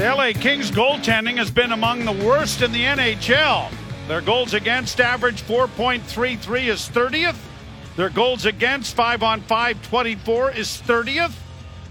The 0.00 0.14
LA 0.14 0.32
Kings 0.32 0.70
goaltending 0.70 1.36
has 1.36 1.50
been 1.50 1.72
among 1.72 2.06
the 2.06 2.24
worst 2.26 2.62
in 2.62 2.72
the 2.72 2.84
NHL. 2.84 3.70
Their 4.08 4.22
goals 4.22 4.54
against 4.54 4.98
average 4.98 5.42
4.33 5.42 6.68
is 6.68 6.88
30th. 6.88 7.36
Their 7.96 8.08
goals 8.08 8.46
against 8.46 8.96
5 8.96 9.22
on 9.22 9.42
5 9.42 9.82
24 9.82 10.52
is 10.52 10.80
30th. 10.86 11.34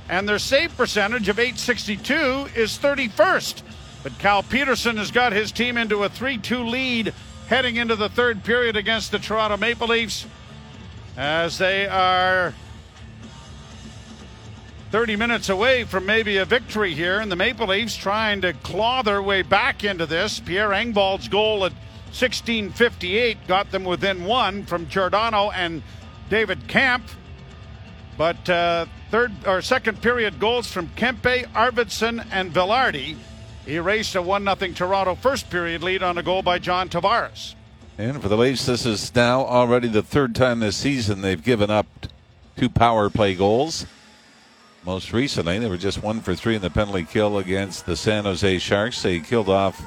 And 0.10 0.28
their 0.28 0.40
save 0.40 0.76
percentage 0.76 1.30
of 1.30 1.38
862 1.38 2.48
is 2.56 2.80
31st. 2.80 3.62
But 4.02 4.18
Cal 4.18 4.42
Petersen 4.42 4.98
has 4.98 5.12
got 5.12 5.32
his 5.32 5.52
team 5.52 5.78
into 5.78 6.04
a 6.04 6.10
3 6.10 6.40
2 6.40 6.64
lead 6.64 7.14
heading 7.48 7.76
into 7.76 7.96
the 7.96 8.10
third 8.10 8.44
period 8.44 8.76
against 8.76 9.12
the 9.12 9.20
Toronto 9.20 9.56
Maple 9.56 9.90
Leafs 9.90 10.26
as 11.16 11.60
they 11.60 11.88
are 11.88 12.56
30 14.92 15.16
minutes 15.18 15.50
away 15.50 15.84
from 15.84 16.06
maybe 16.06 16.38
a 16.38 16.46
victory 16.46 16.96
here, 16.96 17.20
and 17.20 17.32
the 17.32 17.36
Maple 17.36 17.68
Leafs 17.68 17.96
trying 17.96 18.42
to 18.42 18.54
claw 18.54 19.04
their 19.04 19.22
way 19.22 19.44
back 19.44 19.84
into 19.84 20.06
this. 20.06 20.40
Pierre 20.40 20.70
Engvall's 20.70 21.28
goal 21.28 21.66
at 21.66 21.74
16:58 22.12 23.38
got 23.48 23.70
them 23.72 23.84
within 23.84 24.26
one 24.26 24.66
from 24.66 24.90
Giordano 24.90 25.52
and 25.52 25.84
David 26.30 26.68
Kampf, 26.68 27.16
but 28.18 28.50
uh, 28.50 28.88
third 29.12 29.32
or 29.46 29.62
second 29.62 30.02
period 30.02 30.40
goals 30.40 30.72
from 30.72 30.88
Kempe, 30.96 31.46
Arvidsson, 31.54 32.26
and 32.32 32.52
Vilardi 32.52 33.16
erased 33.68 34.16
a 34.16 34.22
one 34.24 34.44
0 34.44 34.56
Toronto 34.74 35.14
first 35.14 35.52
period 35.52 35.84
lead 35.84 36.02
on 36.02 36.18
a 36.18 36.24
goal 36.24 36.42
by 36.42 36.58
John 36.58 36.90
Tavares. 36.90 37.54
And 38.00 38.22
for 38.22 38.30
the 38.30 38.38
Leafs, 38.38 38.66
this 38.66 38.88
is 38.88 39.14
now 39.14 39.46
already 39.46 39.88
the 39.88 40.02
third 40.02 40.34
time 40.34 40.62
this 40.62 40.78
season 40.78 41.22
they've 41.22 41.44
given 41.44 41.70
up 41.70 41.86
two 42.56 42.70
power 42.70 43.10
play 43.10 43.36
goals. 43.36 43.86
Most 44.86 45.12
recently, 45.12 45.60
they 45.60 45.68
were 45.68 45.78
just 45.78 46.02
one 46.02 46.22
for 46.22 46.34
three 46.34 46.56
in 46.56 46.62
the 46.62 46.70
penalty 46.70 47.04
kill 47.04 47.38
against 47.38 47.86
the 47.86 47.98
San 47.98 48.24
Jose 48.24 48.60
Sharks. 48.60 49.02
They 49.02 49.20
killed 49.20 49.50
off 49.50 49.82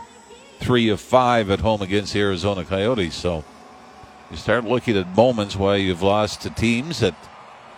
three 0.60 0.90
of 0.90 1.00
five 1.00 1.50
at 1.50 1.60
home 1.60 1.80
against 1.80 2.12
the 2.12 2.20
Arizona 2.20 2.64
Coyotes. 2.64 3.14
So 3.14 3.42
you 4.30 4.36
start 4.36 4.64
looking 4.64 4.96
at 4.98 5.16
moments 5.16 5.56
where 5.56 5.78
you've 5.78 6.02
lost 6.02 6.42
to 6.42 6.50
teams 6.50 7.00
that 7.00 7.14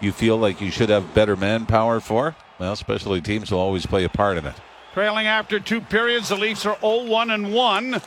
you 0.00 0.10
feel 0.10 0.36
like 0.36 0.60
you 0.60 0.72
should 0.72 0.88
have 0.88 1.14
better 1.14 1.36
manpower 1.36 2.00
for. 2.00 2.34
Well, 2.58 2.74
specialty 2.74 3.20
teams 3.20 3.50
will 3.50 3.60
always 3.60 3.86
play 3.86 4.04
a 4.04 4.08
part 4.08 4.36
in 4.36 4.46
it. 4.46 4.54
Trailing 4.92 5.26
after 5.26 5.60
two 5.60 5.80
periods, 5.80 6.28
the 6.28 6.36
Leafs 6.36 6.66
are 6.66 6.78
0 6.80 7.04
1 7.04 7.30
and 7.30 7.54
1. 7.54 8.02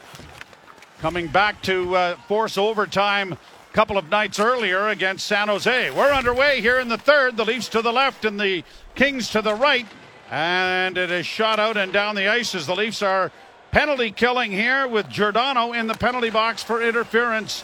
Coming 1.00 1.28
back 1.28 1.62
to 1.64 1.96
uh, 1.96 2.16
force 2.28 2.58
overtime 2.58 3.38
couple 3.78 4.00
of 4.00 4.10
nights 4.10 4.40
earlier 4.40 4.88
against 4.88 5.28
San 5.28 5.50
Jose. 5.50 5.92
We're 5.92 6.12
underway 6.12 6.62
here 6.62 6.80
in 6.80 6.88
the 6.88 6.98
third. 6.98 7.38
The 7.38 7.46
Leafs 7.46 7.68
to 7.70 7.84
the 7.84 7.94
left 7.94 8.26
and 8.26 8.40
the 8.40 8.64
Kings 8.96 9.30
to 9.30 9.42
the 9.44 9.54
right. 9.54 9.86
And 10.32 10.98
it 10.98 11.12
is 11.12 11.28
shot 11.28 11.60
out 11.60 11.78
and 11.78 11.94
down 11.94 12.16
the 12.16 12.28
ice 12.28 12.56
as 12.56 12.66
the 12.66 12.76
Leafs 12.76 13.04
are 13.04 13.32
penalty 13.70 14.10
killing 14.10 14.52
here 14.52 14.88
with 14.88 15.08
Giordano 15.10 15.74
in 15.74 15.86
the 15.86 15.94
penalty 15.94 16.32
box 16.32 16.64
for 16.64 16.82
interference 16.82 17.64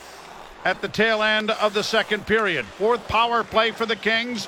at 0.63 0.83
the 0.83 0.87
tail 0.87 1.23
end 1.23 1.49
of 1.49 1.73
the 1.73 1.83
second 1.83 2.27
period. 2.27 2.67
Fourth 2.67 3.07
power 3.07 3.43
play 3.43 3.71
for 3.71 3.87
the 3.87 3.95
Kings. 3.95 4.47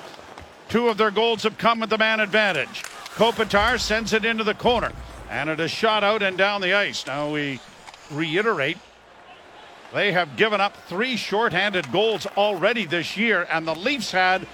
Two 0.69 0.89
of 0.89 0.99
their 0.99 1.09
goals 1.09 1.41
have 1.41 1.57
come 1.57 1.79
with 1.79 1.89
the 1.89 1.97
man 1.97 2.19
advantage. 2.19 2.83
Kopitar 3.15 3.79
sends 3.79 4.13
it 4.13 4.23
into 4.23 4.43
the 4.43 4.53
corner, 4.53 4.91
and 5.31 5.49
it 5.49 5.59
is 5.59 5.71
shot 5.71 6.03
out 6.03 6.21
and 6.21 6.37
down 6.37 6.61
the 6.61 6.73
ice. 6.73 7.07
Now 7.07 7.31
we 7.31 7.59
reiterate 8.11 8.77
they 9.95 10.11
have 10.11 10.35
given 10.35 10.59
up 10.59 10.75
three 10.87 11.15
shorthanded 11.15 11.89
goals 11.89 12.27
already 12.35 12.85
this 12.85 13.15
year, 13.15 13.47
and 13.49 13.65
the 13.65 13.73
Leafs 13.73 14.11
had 14.11 14.45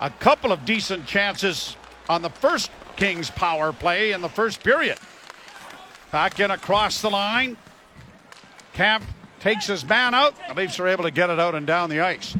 a 0.00 0.10
couple 0.10 0.50
of 0.50 0.64
decent 0.64 1.06
chances 1.06 1.76
on 2.08 2.20
the 2.20 2.30
first 2.30 2.72
Kings 2.96 3.30
power 3.30 3.72
play 3.72 4.10
in 4.10 4.22
the 4.22 4.28
first 4.28 4.60
period. 4.64 4.98
Back 6.10 6.40
in 6.40 6.50
across 6.50 7.00
the 7.00 7.10
line. 7.10 7.56
Kampf 8.72 9.06
takes 9.38 9.68
his 9.68 9.84
man 9.84 10.14
out. 10.14 10.34
The 10.48 10.54
Leafs 10.54 10.80
are 10.80 10.88
able 10.88 11.04
to 11.04 11.12
get 11.12 11.30
it 11.30 11.38
out 11.38 11.54
and 11.54 11.64
down 11.64 11.90
the 11.90 12.00
ice. 12.00 12.36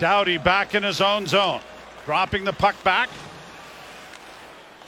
Doughty 0.00 0.38
back 0.38 0.74
in 0.74 0.82
his 0.82 1.00
own 1.00 1.28
zone. 1.28 1.60
Dropping 2.04 2.42
the 2.42 2.52
puck 2.52 2.82
back. 2.82 3.08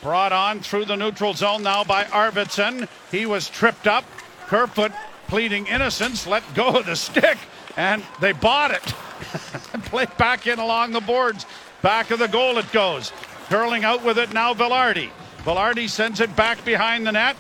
Brought 0.02 0.32
on 0.32 0.60
through 0.60 0.86
the 0.86 0.96
neutral 0.96 1.34
zone 1.34 1.62
now 1.62 1.84
by 1.84 2.04
Arvidsson. 2.04 2.88
He 3.10 3.26
was 3.26 3.48
tripped 3.48 3.86
up. 3.86 4.04
Kerfoot 4.46 4.92
pleading 5.30 5.68
innocence, 5.68 6.26
let 6.26 6.42
go 6.54 6.70
of 6.70 6.86
the 6.86 6.96
stick, 6.96 7.38
and 7.76 8.02
they 8.20 8.32
bought 8.32 8.72
it. 8.72 8.82
Play 9.84 10.06
back 10.18 10.48
in 10.48 10.58
along 10.58 10.90
the 10.90 11.00
boards. 11.00 11.46
Back 11.82 12.10
of 12.10 12.18
the 12.18 12.26
goal 12.26 12.58
it 12.58 12.70
goes. 12.72 13.12
Curling 13.48 13.84
out 13.84 14.04
with 14.04 14.18
it 14.18 14.32
now, 14.32 14.54
Vilardi. 14.54 15.10
Vilardi 15.44 15.88
sends 15.88 16.18
it 16.20 16.34
back 16.34 16.64
behind 16.64 17.06
the 17.06 17.12
net. 17.12 17.36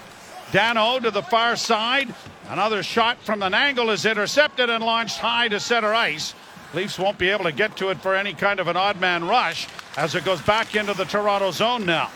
Danault 0.52 1.02
to 1.02 1.10
the 1.10 1.22
far 1.22 1.56
side. 1.56 2.14
Another 2.48 2.82
shot 2.84 3.18
from 3.22 3.42
an 3.42 3.54
angle 3.54 3.90
is 3.90 4.06
intercepted 4.06 4.70
and 4.70 4.84
launched 4.84 5.18
high 5.18 5.48
to 5.48 5.58
center 5.58 5.92
ice. 5.92 6.34
Leafs 6.74 6.98
won't 6.98 7.18
be 7.18 7.30
able 7.30 7.44
to 7.44 7.52
get 7.52 7.76
to 7.78 7.90
it 7.90 8.00
for 8.00 8.14
any 8.14 8.34
kind 8.34 8.60
of 8.60 8.68
an 8.68 8.76
odd 8.76 9.00
man 9.00 9.26
rush 9.26 9.66
as 9.96 10.14
it 10.14 10.24
goes 10.24 10.40
back 10.42 10.76
into 10.76 10.94
the 10.94 11.04
Toronto 11.04 11.50
zone 11.50 11.84
now. 11.84 12.08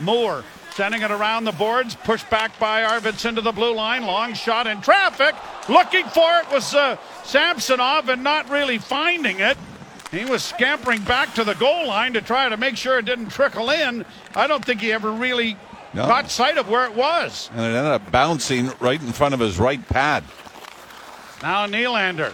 Moore 0.00 0.44
sending 0.74 1.02
it 1.02 1.10
around 1.10 1.44
the 1.44 1.52
boards, 1.52 1.94
pushed 1.94 2.28
back 2.30 2.58
by 2.58 2.82
Arvidsson 2.82 3.34
to 3.34 3.40
the 3.40 3.52
blue 3.52 3.74
line. 3.74 4.06
Long 4.06 4.34
shot 4.34 4.66
in 4.66 4.80
traffic. 4.80 5.34
Looking 5.68 6.06
for 6.06 6.38
it 6.38 6.50
was 6.50 6.74
uh, 6.74 6.96
Samsonov 7.24 8.08
and 8.08 8.24
not 8.24 8.48
really 8.48 8.78
finding 8.78 9.40
it. 9.40 9.58
He 10.10 10.24
was 10.24 10.42
scampering 10.42 11.02
back 11.02 11.34
to 11.34 11.44
the 11.44 11.54
goal 11.54 11.86
line 11.86 12.14
to 12.14 12.20
try 12.20 12.48
to 12.48 12.56
make 12.56 12.76
sure 12.76 12.98
it 12.98 13.04
didn't 13.04 13.28
trickle 13.28 13.70
in. 13.70 14.04
I 14.34 14.46
don't 14.46 14.64
think 14.64 14.80
he 14.80 14.92
ever 14.92 15.12
really 15.12 15.56
no. 15.94 16.06
caught 16.06 16.30
sight 16.30 16.58
of 16.58 16.68
where 16.68 16.84
it 16.84 16.94
was. 16.94 17.48
And 17.52 17.60
it 17.60 17.76
ended 17.76 17.92
up 17.92 18.10
bouncing 18.10 18.72
right 18.80 19.00
in 19.00 19.12
front 19.12 19.34
of 19.34 19.40
his 19.40 19.58
right 19.58 19.86
pad. 19.88 20.24
Now 21.42 21.66
Nylander 21.66 22.32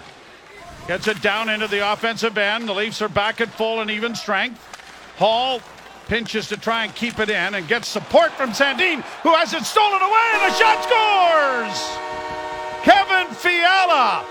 gets 0.87 1.07
it 1.07 1.21
down 1.21 1.49
into 1.49 1.67
the 1.67 1.93
offensive 1.93 2.39
end. 2.39 2.69
The 2.69 2.75
Leafs 2.75 3.03
are 3.03 3.09
back 3.09 3.41
at 3.41 3.49
full 3.49 3.81
and 3.81 3.91
even 3.91 4.15
strength. 4.15 4.63
Holl 5.17 5.61
pinches 6.07 6.49
to 6.49 6.57
try 6.57 6.85
and 6.85 6.95
keep 6.95 7.19
it 7.19 7.29
in 7.29 7.55
and 7.55 7.69
gets 7.69 7.89
support 7.89 8.33
from 8.33 8.51
Sandin, 8.51 9.03
who 9.23 9.35
has 9.35 9.53
it 9.53 9.65
stolen 9.65 10.01
away, 10.01 10.27
and 10.35 10.51
the 10.51 10.55
shot 10.55 10.83
scores! 10.83 12.07
Kevin 12.83 13.35
Fiala 13.35 14.25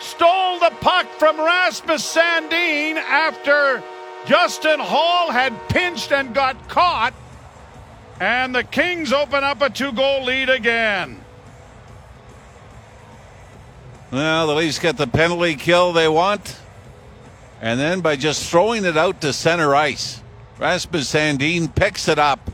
stole 0.00 0.58
the 0.58 0.72
puck 0.80 1.06
from 1.18 1.38
Rasmus 1.38 2.14
Sandin 2.14 2.96
after 2.96 3.82
Justin 4.26 4.78
Holl 4.78 5.30
had 5.30 5.52
pinched 5.68 6.12
and 6.12 6.34
got 6.34 6.68
caught. 6.68 7.14
And 8.20 8.54
the 8.54 8.62
Kings 8.62 9.12
open 9.12 9.42
up 9.42 9.62
a 9.62 9.70
two 9.70 9.92
goal 9.92 10.24
lead 10.24 10.48
again. 10.48 11.24
Well, 14.12 14.46
the 14.46 14.54
Leafs 14.54 14.78
get 14.78 14.96
the 14.96 15.06
penalty 15.06 15.56
kill 15.56 15.92
they 15.92 16.08
want. 16.08 16.58
And 17.60 17.80
then 17.80 18.00
by 18.00 18.16
just 18.16 18.48
throwing 18.50 18.84
it 18.84 18.96
out 18.96 19.22
to 19.22 19.32
center 19.32 19.74
ice, 19.74 20.21
Rasmus 20.62 21.12
Sandin 21.12 21.74
picks 21.74 22.06
it 22.06 22.20
up, 22.20 22.48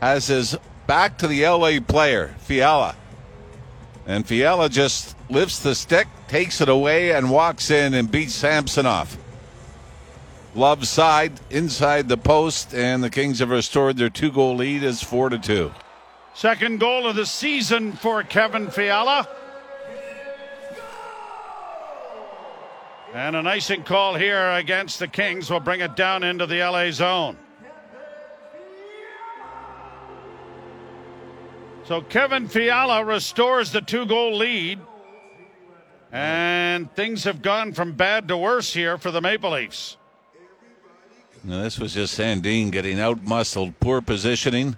has 0.00 0.28
his 0.28 0.56
back 0.86 1.18
to 1.18 1.28
the 1.28 1.46
LA 1.46 1.78
player, 1.78 2.34
Fiala. 2.38 2.96
And 4.06 4.26
Fiala 4.26 4.70
just 4.70 5.14
lifts 5.28 5.58
the 5.58 5.74
stick, 5.74 6.08
takes 6.26 6.62
it 6.62 6.70
away, 6.70 7.12
and 7.12 7.30
walks 7.30 7.70
in 7.70 7.92
and 7.92 8.10
beats 8.10 8.34
Samsonov. 8.34 9.18
Love 10.54 10.88
side 10.88 11.38
inside 11.50 12.08
the 12.08 12.16
post, 12.16 12.72
and 12.72 13.04
the 13.04 13.10
Kings 13.10 13.40
have 13.40 13.50
restored 13.50 13.98
their 13.98 14.08
two 14.08 14.32
goal 14.32 14.56
lead 14.56 14.82
as 14.82 15.02
4 15.02 15.28
to 15.28 15.38
2. 15.38 15.70
Second 16.32 16.80
goal 16.80 17.06
of 17.06 17.14
the 17.14 17.26
season 17.26 17.92
for 17.92 18.22
Kevin 18.22 18.70
Fiala. 18.70 19.28
And 23.16 23.34
an 23.34 23.46
icing 23.46 23.82
call 23.82 24.14
here 24.14 24.50
against 24.50 24.98
the 24.98 25.08
Kings 25.08 25.48
will 25.48 25.58
bring 25.58 25.80
it 25.80 25.96
down 25.96 26.22
into 26.22 26.44
the 26.44 26.58
LA 26.58 26.90
zone. 26.90 27.38
So 31.84 32.02
Kevin 32.02 32.46
Fiala 32.46 33.02
restores 33.02 33.72
the 33.72 33.80
two 33.80 34.04
goal 34.04 34.36
lead. 34.36 34.80
And 36.12 36.94
things 36.94 37.24
have 37.24 37.40
gone 37.40 37.72
from 37.72 37.92
bad 37.92 38.28
to 38.28 38.36
worse 38.36 38.74
here 38.74 38.98
for 38.98 39.10
the 39.10 39.22
Maple 39.22 39.52
Leafs. 39.52 39.96
Now, 41.42 41.62
this 41.62 41.78
was 41.78 41.94
just 41.94 42.18
Sandin 42.18 42.70
getting 42.70 43.00
out 43.00 43.22
muscled, 43.22 43.80
poor 43.80 44.02
positioning, 44.02 44.76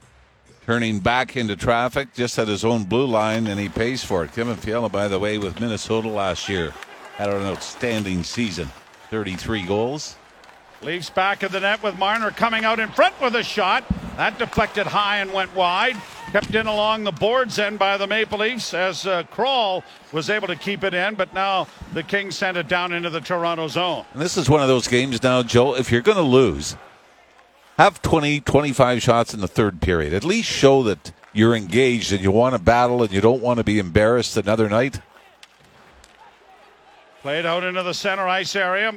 turning 0.64 1.00
back 1.00 1.36
into 1.36 1.56
traffic 1.56 2.14
just 2.14 2.38
at 2.38 2.46
his 2.46 2.64
own 2.64 2.84
blue 2.84 3.06
line, 3.06 3.48
and 3.48 3.58
he 3.58 3.68
pays 3.68 4.04
for 4.04 4.22
it. 4.22 4.32
Kevin 4.32 4.54
Fiala, 4.54 4.88
by 4.88 5.08
the 5.08 5.18
way, 5.18 5.38
with 5.38 5.60
Minnesota 5.60 6.08
last 6.08 6.48
year, 6.48 6.72
had 7.18 7.30
an 7.30 7.42
outstanding 7.42 8.22
season 8.22 8.70
33 9.10 9.66
goals. 9.66 10.16
Leafs 10.82 11.10
back 11.10 11.42
of 11.42 11.50
the 11.50 11.58
net 11.58 11.82
with 11.82 11.98
Marner 11.98 12.30
coming 12.30 12.64
out 12.64 12.78
in 12.78 12.88
front 12.90 13.20
with 13.20 13.34
a 13.34 13.42
shot. 13.42 13.84
That 14.16 14.38
deflected 14.38 14.86
high 14.86 15.18
and 15.18 15.32
went 15.32 15.52
wide. 15.56 15.96
Kept 16.30 16.54
in 16.54 16.68
along 16.68 17.02
the 17.02 17.10
boards 17.10 17.58
end 17.58 17.78
by 17.78 17.96
the 17.96 18.06
Maple 18.06 18.38
Leafs 18.38 18.72
as 18.72 19.04
uh, 19.04 19.24
Kral 19.24 19.82
was 20.12 20.30
able 20.30 20.46
to 20.46 20.54
keep 20.54 20.84
it 20.84 20.94
in, 20.94 21.16
but 21.16 21.34
now 21.34 21.66
the 21.92 22.04
Kings 22.04 22.36
sent 22.36 22.56
it 22.56 22.68
down 22.68 22.92
into 22.92 23.10
the 23.10 23.20
Toronto 23.20 23.66
zone. 23.66 24.04
And 24.12 24.22
this 24.22 24.36
is 24.36 24.48
one 24.48 24.62
of 24.62 24.68
those 24.68 24.86
games 24.86 25.20
now, 25.20 25.42
Joe, 25.42 25.74
if 25.74 25.90
you're 25.90 26.02
going 26.02 26.18
to 26.18 26.22
lose, 26.22 26.76
have 27.78 28.00
20, 28.02 28.40
25 28.42 29.02
shots 29.02 29.34
in 29.34 29.40
the 29.40 29.48
third 29.48 29.80
period. 29.80 30.12
At 30.12 30.22
least 30.22 30.48
show 30.48 30.84
that 30.84 31.10
you're 31.32 31.56
engaged 31.56 32.12
and 32.12 32.20
you 32.20 32.30
want 32.30 32.54
to 32.54 32.60
battle 32.60 33.02
and 33.02 33.10
you 33.10 33.20
don't 33.20 33.42
want 33.42 33.58
to 33.58 33.64
be 33.64 33.80
embarrassed 33.80 34.36
another 34.36 34.68
night. 34.68 35.00
Played 37.22 37.46
out 37.46 37.64
into 37.64 37.82
the 37.82 37.94
center 37.94 38.28
ice 38.28 38.54
area. 38.54 38.94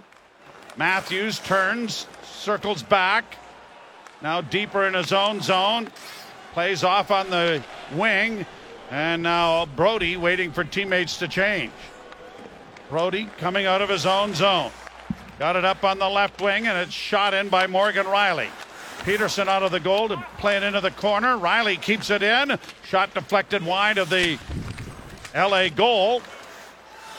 Matthews 0.78 1.40
turns, 1.40 2.06
circles 2.24 2.84
back. 2.84 3.38
Now 4.22 4.42
deeper 4.42 4.86
in 4.86 4.94
his 4.94 5.12
own 5.12 5.42
zone. 5.42 5.90
Plays 6.54 6.84
off 6.84 7.10
on 7.10 7.32
the 7.32 7.64
wing. 7.96 8.46
And 8.92 9.24
now 9.24 9.66
Brodie 9.66 10.18
waiting 10.18 10.52
for 10.52 10.64
teammates 10.64 11.18
to 11.18 11.28
change. 11.28 11.72
Brodie 12.90 13.28
coming 13.40 13.66
out 13.66 13.82
of 13.82 13.90
his 13.90 14.06
own 14.06 14.36
zone. 14.36 14.72
Got 15.40 15.56
it 15.56 15.66
up 15.66 15.84
on 15.84 15.98
the 15.98 16.10
left 16.10 16.42
wing 16.42 16.68
and 16.68 16.78
it's 16.78 16.94
shot 16.94 17.34
in 17.34 17.50
by 17.50 17.66
Morgan 17.66 18.06
Rielly. 18.06 18.50
Petersen 19.04 19.50
out 19.50 19.64
of 19.64 19.72
the 19.72 19.80
goal 19.80 20.08
to 20.10 20.18
play 20.38 20.58
it 20.58 20.62
into 20.62 20.80
the 20.80 20.92
corner. 20.92 21.38
Rielly 21.38 21.82
keeps 21.82 22.12
it 22.12 22.22
in. 22.22 22.60
Shot 22.84 23.16
deflected 23.16 23.66
wide 23.66 23.98
of 23.98 24.12
the 24.12 24.38
LA 25.34 25.70
goal. 25.70 26.22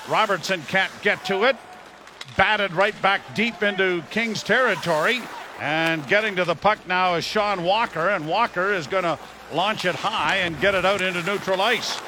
Robertson 0.09 0.63
can't 0.63 0.93
get 1.03 1.25
to 1.27 1.45
it. 1.45 1.57
Batted 2.37 2.73
right 2.73 3.01
back 3.03 3.35
deep 3.35 3.63
into 3.63 4.03
Kings 4.11 4.43
territory. 4.43 5.21
And 5.61 6.07
getting 6.09 6.35
to 6.37 6.45
the 6.45 6.57
puck 6.57 6.79
now 6.89 7.15
is 7.15 7.25
Sean 7.25 7.63
Walker, 7.63 8.09
and 8.09 8.27
Walker 8.27 8.73
is 8.73 8.87
going 8.87 9.05
to 9.05 9.19
launch 9.53 9.85
it 9.85 9.95
high 9.95 10.37
and 10.39 10.61
get 10.61 10.75
it 10.75 10.85
out 10.85 11.01
into 11.01 11.23
neutral 11.23 11.61
ice. 11.61 12.01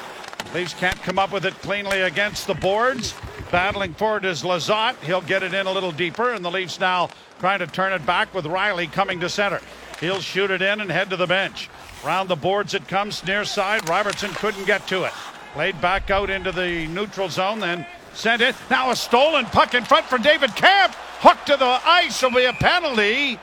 Leafs 0.53 0.73
can't 0.73 1.01
come 1.03 1.17
up 1.17 1.31
with 1.31 1.45
it 1.45 1.53
cleanly 1.61 2.01
against 2.01 2.47
the 2.47 2.53
boards. 2.53 3.13
Battling 3.51 3.93
for 3.93 4.17
it 4.17 4.25
is 4.25 4.43
Lizotte. 4.43 4.97
He'll 5.03 5.21
get 5.21 5.43
it 5.43 5.53
in 5.53 5.67
a 5.67 5.71
little 5.71 5.91
deeper, 5.91 6.31
and 6.31 6.43
the 6.43 6.51
Leafs 6.51 6.79
now 6.79 7.09
trying 7.39 7.59
to 7.59 7.67
turn 7.67 7.93
it 7.93 8.05
back 8.05 8.33
with 8.33 8.45
Rielly 8.45 8.91
coming 8.91 9.19
to 9.21 9.29
center. 9.29 9.61
He'll 9.99 10.19
shoot 10.19 10.51
it 10.51 10.61
in 10.61 10.81
and 10.81 10.91
head 10.91 11.09
to 11.11 11.15
the 11.15 11.27
bench. 11.27 11.69
Round 12.03 12.29
the 12.29 12.35
boards 12.35 12.73
it 12.73 12.87
comes 12.87 13.25
near 13.25 13.45
side. 13.45 13.87
Robertson 13.87 14.31
couldn't 14.31 14.65
get 14.65 14.87
to 14.87 15.05
it. 15.05 15.13
Played 15.55 15.79
back 15.79 16.11
out 16.11 16.29
into 16.29 16.51
the 16.51 16.85
neutral 16.87 17.29
zone, 17.29 17.61
then 17.61 17.85
sent 18.13 18.41
it. 18.41 18.55
Now 18.69 18.91
a 18.91 18.95
stolen 18.95 19.45
puck 19.45 19.73
in 19.73 19.85
front 19.85 20.05
for 20.05 20.17
David 20.17 20.53
Kampf. 20.53 20.97
Hooked 21.19 21.47
to 21.47 21.55
the 21.55 21.79
ice 21.85 22.21
will 22.21 22.31
be 22.31 22.43
a 22.43 22.51
penalty. 22.51 23.39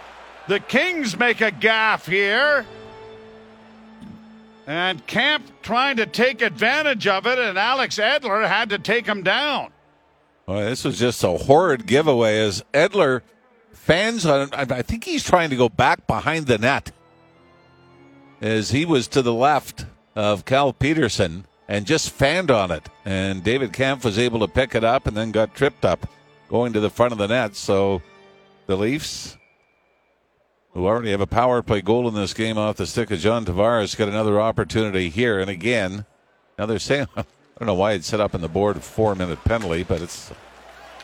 The 0.46 0.60
Kings 0.60 1.18
make 1.18 1.40
a 1.40 1.50
gaff 1.50 2.04
here. 2.04 2.66
And 4.66 5.06
Kampf 5.06 5.50
trying 5.62 5.96
to 5.96 6.04
take 6.04 6.42
advantage 6.42 7.06
of 7.06 7.26
it, 7.26 7.38
and 7.38 7.56
Alex 7.56 7.96
Edler 7.96 8.46
had 8.46 8.68
to 8.68 8.78
take 8.78 9.06
him 9.06 9.22
down. 9.22 9.72
Boy, 10.44 10.64
this 10.64 10.84
was 10.84 10.98
just 10.98 11.24
a 11.24 11.30
horrid 11.30 11.86
giveaway 11.86 12.40
as 12.40 12.62
Edler 12.74 13.22
fans 13.72 14.26
on 14.26 14.50
I 14.52 14.82
think 14.82 15.04
he's 15.04 15.24
trying 15.24 15.48
to 15.48 15.56
go 15.56 15.70
back 15.70 16.06
behind 16.06 16.46
the 16.46 16.58
net 16.58 16.92
as 18.42 18.70
he 18.70 18.84
was 18.84 19.08
to 19.08 19.22
the 19.22 19.32
left 19.32 19.86
of 20.14 20.44
Cal 20.44 20.74
Petersen 20.74 21.46
and 21.72 21.86
just 21.86 22.10
fanned 22.10 22.50
on 22.50 22.70
it. 22.70 22.86
And 23.06 23.42
David 23.42 23.72
Kampf 23.72 24.04
was 24.04 24.18
able 24.18 24.40
to 24.40 24.46
pick 24.46 24.74
it 24.74 24.84
up 24.84 25.06
and 25.06 25.16
then 25.16 25.32
got 25.32 25.54
tripped 25.54 25.86
up 25.86 26.06
going 26.50 26.74
to 26.74 26.80
the 26.80 26.90
front 26.90 27.12
of 27.12 27.18
the 27.18 27.28
net. 27.28 27.56
So 27.56 28.02
the 28.66 28.76
Leafs, 28.76 29.38
who 30.74 30.86
already 30.86 31.12
have 31.12 31.22
a 31.22 31.26
power 31.26 31.62
play 31.62 31.80
goal 31.80 32.06
in 32.08 32.14
this 32.14 32.34
game 32.34 32.58
off 32.58 32.76
the 32.76 32.86
stick 32.86 33.10
of 33.10 33.20
John 33.20 33.46
Tavares, 33.46 33.96
got 33.96 34.08
another 34.08 34.38
opportunity 34.38 35.08
here. 35.08 35.40
And 35.40 35.48
again, 35.48 36.04
now 36.58 36.66
they're 36.66 36.78
saying, 36.78 37.06
I 37.16 37.24
don't 37.58 37.66
know 37.66 37.74
why 37.74 37.92
it's 37.92 38.06
set 38.06 38.20
up 38.20 38.34
in 38.34 38.42
the 38.42 38.48
board 38.48 38.76
a 38.76 38.80
four 38.80 39.14
minute 39.14 39.42
penalty, 39.42 39.82
but 39.82 40.02
it's 40.02 40.30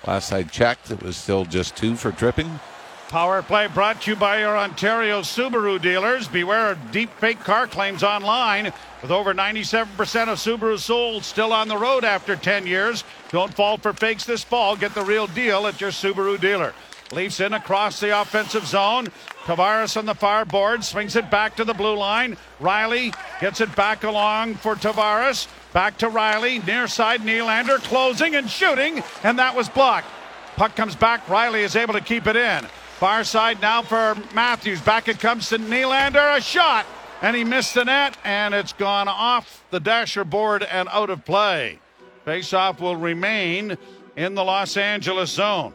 last 0.06 0.34
I 0.34 0.42
checked, 0.42 0.90
it 0.90 1.02
was 1.02 1.16
still 1.16 1.46
just 1.46 1.76
two 1.78 1.96
for 1.96 2.12
tripping. 2.12 2.60
Power 3.08 3.40
play 3.40 3.68
brought 3.68 4.02
to 4.02 4.10
you 4.10 4.16
by 4.16 4.40
your 4.40 4.54
Ontario 4.54 5.22
Subaru 5.22 5.80
dealers. 5.80 6.28
Beware 6.28 6.72
of 6.72 6.92
deep 6.92 7.08
fake 7.14 7.40
car 7.40 7.66
claims 7.66 8.02
online. 8.02 8.70
With 9.00 9.10
over 9.10 9.32
97% 9.32 9.86
of 10.28 10.36
Subarus 10.36 10.80
sold 10.80 11.24
still 11.24 11.54
on 11.54 11.68
the 11.68 11.78
road 11.78 12.04
after 12.04 12.36
10 12.36 12.66
years. 12.66 13.04
Don't 13.30 13.54
fall 13.54 13.78
for 13.78 13.94
fakes 13.94 14.26
this 14.26 14.44
fall. 14.44 14.76
Get 14.76 14.94
the 14.94 15.02
real 15.02 15.26
deal 15.26 15.66
at 15.66 15.80
your 15.80 15.90
Subaru 15.90 16.38
dealer. 16.38 16.74
Leafs 17.10 17.40
in 17.40 17.54
across 17.54 17.98
the 17.98 18.20
offensive 18.20 18.66
zone. 18.66 19.06
Tavares 19.44 19.96
on 19.96 20.04
the 20.04 20.14
far 20.14 20.44
board 20.44 20.84
swings 20.84 21.16
it 21.16 21.30
back 21.30 21.56
to 21.56 21.64
the 21.64 21.72
blue 21.72 21.96
line. 21.96 22.36
Rielly 22.60 23.16
gets 23.40 23.62
it 23.62 23.74
back 23.74 24.04
along 24.04 24.56
for 24.56 24.74
Tavares. 24.74 25.48
Back 25.72 25.96
to 25.98 26.10
Rielly. 26.10 26.66
Near 26.66 26.86
side 26.86 27.22
Nylander 27.22 27.78
closing 27.78 28.34
and 28.34 28.50
shooting, 28.50 29.02
and 29.24 29.38
that 29.38 29.56
was 29.56 29.70
blocked. 29.70 30.08
Puck 30.56 30.76
comes 30.76 30.94
back. 30.94 31.24
Rielly 31.26 31.60
is 31.60 31.74
able 31.74 31.94
to 31.94 32.02
keep 32.02 32.26
it 32.26 32.36
in. 32.36 32.66
Far 32.98 33.22
side 33.22 33.62
now 33.62 33.82
for 33.82 34.16
Matthews. 34.34 34.80
Back 34.80 35.06
it 35.06 35.20
comes 35.20 35.50
to 35.50 35.58
Nylander. 35.58 36.36
A 36.36 36.40
shot. 36.40 36.84
And 37.22 37.36
he 37.36 37.44
missed 37.44 37.74
the 37.74 37.84
net, 37.84 38.16
and 38.24 38.52
it's 38.54 38.72
gone 38.72 39.06
off 39.06 39.64
the 39.70 39.78
dasher 39.78 40.24
board 40.24 40.64
and 40.64 40.88
out 40.90 41.08
of 41.08 41.24
play. 41.24 41.78
Faceoff 42.26 42.80
will 42.80 42.96
remain 42.96 43.78
in 44.16 44.34
the 44.34 44.42
Los 44.42 44.76
Angeles 44.76 45.30
zone. 45.30 45.72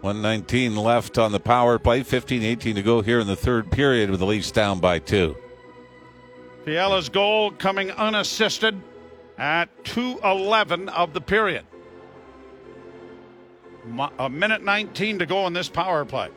119 0.00 0.74
left 0.74 1.18
on 1.18 1.30
the 1.30 1.40
power 1.40 1.78
play, 1.78 2.02
15 2.02 2.42
18 2.42 2.74
to 2.74 2.82
go 2.82 3.00
here 3.00 3.20
in 3.20 3.28
the 3.28 3.36
third 3.36 3.70
period 3.70 4.10
with 4.10 4.18
the 4.18 4.26
Leafs 4.26 4.50
down 4.50 4.80
by 4.80 4.98
two. 4.98 5.36
Fiala's 6.64 7.08
goal 7.08 7.52
coming 7.52 7.92
unassisted 7.92 8.80
at 9.38 9.84
2.11 9.84 10.88
of 10.88 11.12
the 11.12 11.20
period 11.20 11.64
a 14.18 14.28
minute 14.28 14.62
19 14.62 15.20
to 15.20 15.26
go 15.26 15.46
in 15.46 15.52
this 15.52 15.68
power 15.68 16.04
play. 16.04 16.28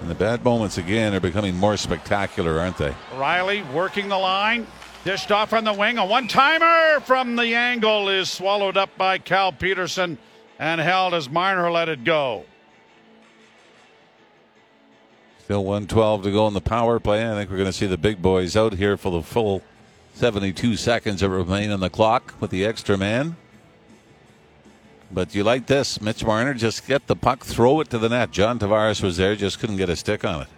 And 0.00 0.10
the 0.10 0.14
bad 0.14 0.44
moments 0.44 0.78
again 0.78 1.14
are 1.14 1.20
becoming 1.20 1.56
more 1.56 1.76
spectacular, 1.76 2.58
aren't 2.60 2.76
they? 2.76 2.94
Rielly 3.14 3.70
working 3.72 4.08
the 4.08 4.18
line, 4.18 4.66
dished 5.04 5.32
off 5.32 5.52
on 5.52 5.64
the 5.64 5.72
wing. 5.72 5.98
A 5.98 6.04
one 6.04 6.28
timer 6.28 7.00
from 7.00 7.36
the 7.36 7.54
angle 7.54 8.08
is 8.08 8.30
swallowed 8.30 8.76
up 8.76 8.96
by 8.98 9.18
Cal 9.18 9.52
Petersen 9.52 10.18
and 10.58 10.80
held 10.80 11.14
as 11.14 11.30
Marner 11.30 11.70
let 11.70 11.88
it 11.88 12.04
go. 12.04 12.44
Still 15.44 15.64
112 15.64 16.22
to 16.22 16.32
go 16.32 16.48
in 16.48 16.54
the 16.54 16.60
power 16.60 16.98
play. 16.98 17.30
I 17.30 17.34
think 17.34 17.50
we're 17.50 17.58
going 17.58 17.68
to 17.68 17.72
see 17.72 17.86
the 17.86 17.98
big 17.98 18.22
boys 18.22 18.56
out 18.56 18.74
here 18.74 18.96
for 18.96 19.12
the 19.12 19.22
full 19.22 19.62
72 20.14 20.76
seconds 20.76 21.20
that 21.20 21.28
remain 21.28 21.70
on 21.70 21.80
the 21.80 21.90
clock 21.90 22.34
with 22.40 22.50
the 22.50 22.64
extra 22.64 22.96
man. 22.96 23.36
But 25.14 25.32
you 25.32 25.44
like 25.44 25.66
this. 25.66 26.00
Mitch 26.00 26.24
Marner 26.24 26.54
just 26.54 26.88
get 26.88 27.06
the 27.06 27.14
puck, 27.14 27.44
throw 27.44 27.78
it 27.80 27.88
to 27.90 27.98
the 27.98 28.08
net. 28.08 28.32
John 28.32 28.58
Tavares 28.58 29.00
was 29.00 29.16
there, 29.16 29.36
just 29.36 29.60
couldn't 29.60 29.76
get 29.76 29.88
a 29.88 29.94
stick 29.94 30.24
on 30.24 30.42
it. 30.42 30.48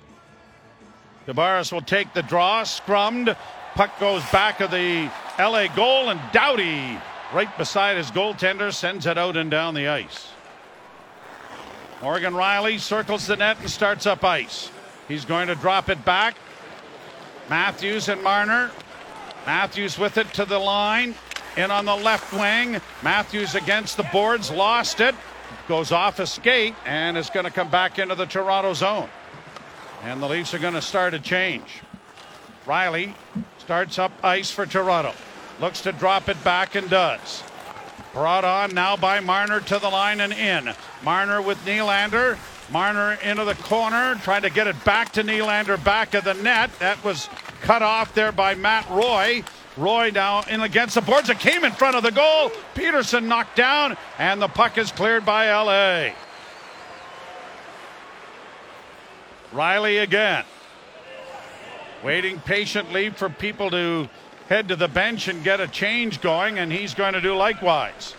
Tavares 1.26 1.70
will 1.70 1.82
take 1.82 2.14
the 2.14 2.22
draw, 2.22 2.62
scrummed. 2.62 3.36
Puck 3.74 4.00
goes 4.00 4.24
back 4.30 4.60
of 4.60 4.70
the 4.70 5.10
LA 5.38 5.66
goal, 5.76 6.08
and 6.08 6.18
Doughty, 6.32 6.98
right 7.34 7.58
beside 7.58 7.98
his 7.98 8.10
goaltender, 8.10 8.72
sends 8.72 9.04
it 9.04 9.18
out 9.18 9.36
and 9.36 9.50
down 9.50 9.74
the 9.74 9.88
ice. 9.88 10.28
Morgan 12.00 12.32
Rielly 12.32 12.80
circles 12.80 13.26
the 13.26 13.36
net 13.36 13.58
and 13.60 13.68
starts 13.68 14.06
up 14.06 14.24
ice. 14.24 14.70
He's 15.06 15.26
going 15.26 15.48
to 15.48 15.54
drop 15.54 15.90
it 15.90 16.02
back. 16.06 16.36
Matthews 17.50 18.08
and 18.08 18.22
Marner. 18.22 18.70
Matthews 19.44 19.98
with 19.98 20.16
it 20.16 20.32
to 20.32 20.46
the 20.46 20.58
line 20.58 21.14
in 21.56 21.70
on 21.70 21.84
the 21.84 21.94
left 21.94 22.32
wing. 22.32 22.80
Matthews 23.02 23.54
against 23.54 23.96
the 23.96 24.02
boards, 24.04 24.50
lost 24.50 25.00
it. 25.00 25.14
Goes 25.68 25.92
off 25.92 26.18
a 26.18 26.26
skate 26.26 26.74
and 26.84 27.16
is 27.16 27.30
going 27.30 27.44
to 27.44 27.50
come 27.50 27.70
back 27.70 27.98
into 27.98 28.14
the 28.14 28.26
Toronto 28.26 28.72
zone. 28.72 29.08
And 30.04 30.22
the 30.22 30.28
Leafs 30.28 30.54
are 30.54 30.58
going 30.58 30.74
to 30.74 30.82
start 30.82 31.14
a 31.14 31.18
change. 31.18 31.82
Rielly 32.66 33.14
starts 33.58 33.98
up 33.98 34.12
ice 34.22 34.50
for 34.50 34.66
Toronto. 34.66 35.12
Looks 35.60 35.80
to 35.82 35.92
drop 35.92 36.28
it 36.28 36.42
back 36.44 36.74
and 36.74 36.88
does. 36.90 37.42
Brought 38.12 38.44
on 38.44 38.74
now 38.74 38.96
by 38.96 39.20
Marner 39.20 39.60
to 39.60 39.78
the 39.78 39.88
line 39.88 40.20
and 40.20 40.32
in. 40.32 40.74
Marner 41.02 41.42
with 41.42 41.58
Nylander. 41.64 42.38
Marner 42.70 43.12
into 43.22 43.44
the 43.44 43.54
corner, 43.54 44.16
trying 44.16 44.42
to 44.42 44.50
get 44.50 44.66
it 44.66 44.84
back 44.84 45.12
to 45.12 45.22
Nylander, 45.22 45.82
back 45.84 46.14
of 46.14 46.24
the 46.24 46.34
net. 46.34 46.70
That 46.80 47.02
was 47.04 47.28
cut 47.60 47.82
off 47.82 48.12
there 48.14 48.32
by 48.32 48.56
Matt 48.56 48.88
Roy. 48.90 49.44
Roy 49.76 50.10
now 50.12 50.42
in 50.42 50.62
against 50.62 50.94
the 50.94 51.02
boards. 51.02 51.28
It 51.28 51.38
came 51.38 51.64
in 51.64 51.72
front 51.72 51.96
of 51.96 52.02
the 52.02 52.10
goal. 52.10 52.50
Petersen 52.74 53.28
knocked 53.28 53.56
down, 53.56 53.96
and 54.18 54.40
the 54.40 54.48
puck 54.48 54.78
is 54.78 54.90
cleared 54.90 55.26
by 55.26 55.50
LA. 55.50 56.14
Rielly 59.52 60.02
again. 60.02 60.44
Waiting 62.02 62.40
patiently 62.40 63.10
for 63.10 63.28
people 63.28 63.70
to 63.70 64.08
head 64.48 64.68
to 64.68 64.76
the 64.76 64.88
bench 64.88 65.28
and 65.28 65.42
get 65.44 65.60
a 65.60 65.68
change 65.68 66.20
going, 66.20 66.58
and 66.58 66.72
he's 66.72 66.94
going 66.94 67.14
to 67.14 67.20
do 67.20 67.34
likewise. 67.34 68.14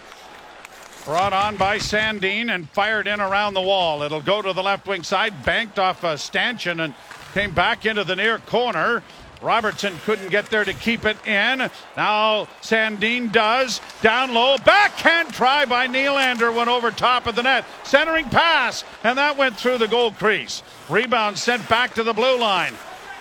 Brought 1.06 1.32
on 1.32 1.56
by 1.56 1.78
Sandin 1.78 2.54
and 2.54 2.70
fired 2.70 3.08
in 3.08 3.22
around 3.22 3.54
the 3.54 3.62
wall. 3.62 4.04
It'll 4.04 4.22
go 4.22 4.42
to 4.42 4.52
the 4.52 4.62
left 4.62 4.88
wing 4.88 5.04
side, 5.04 5.46
banked 5.46 5.80
off 5.80 6.04
a 6.04 6.18
stanchion 6.18 6.82
and 6.82 6.94
came 7.34 7.54
back 7.54 7.86
into 7.86 8.04
the 8.04 8.16
near 8.16 8.40
corner. 8.40 9.02
Robertson 9.42 9.96
couldn't 10.06 10.30
get 10.30 10.48
there 10.48 10.66
to 10.66 10.74
keep 10.74 11.06
it 11.06 11.18
in. 11.28 11.70
Now 11.96 12.48
Sandin 12.62 13.32
does. 13.32 13.82
Down 14.02 14.34
low. 14.34 14.58
Backhand 14.58 15.34
try 15.34 15.66
by 15.66 15.88
Nylander 15.88 16.54
went 16.56 16.70
over 16.70 16.92
top 16.92 17.28
of 17.28 17.36
the 17.36 17.44
net. 17.44 17.66
Centering 17.84 18.30
pass. 18.30 18.84
And 19.04 19.18
that 19.18 19.38
went 19.38 19.58
through 19.58 19.78
the 19.78 19.88
goal 19.88 20.12
crease. 20.12 20.64
Rebound 20.90 21.38
sent 21.38 21.68
back 21.70 21.94
to 21.96 22.04
the 22.04 22.14
blue 22.14 22.40
line. 22.40 22.74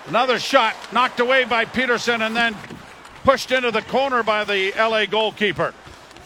Another 0.08 0.38
shot 0.38 0.74
knocked 0.92 1.20
away 1.20 1.44
by 1.44 1.64
Petersen 1.64 2.22
and 2.22 2.34
then 2.36 2.56
pushed 3.24 3.50
into 3.50 3.70
the 3.70 3.82
corner 3.82 4.22
by 4.22 4.44
the 4.44 4.72
LA 4.78 5.06
goalkeeper. 5.06 5.74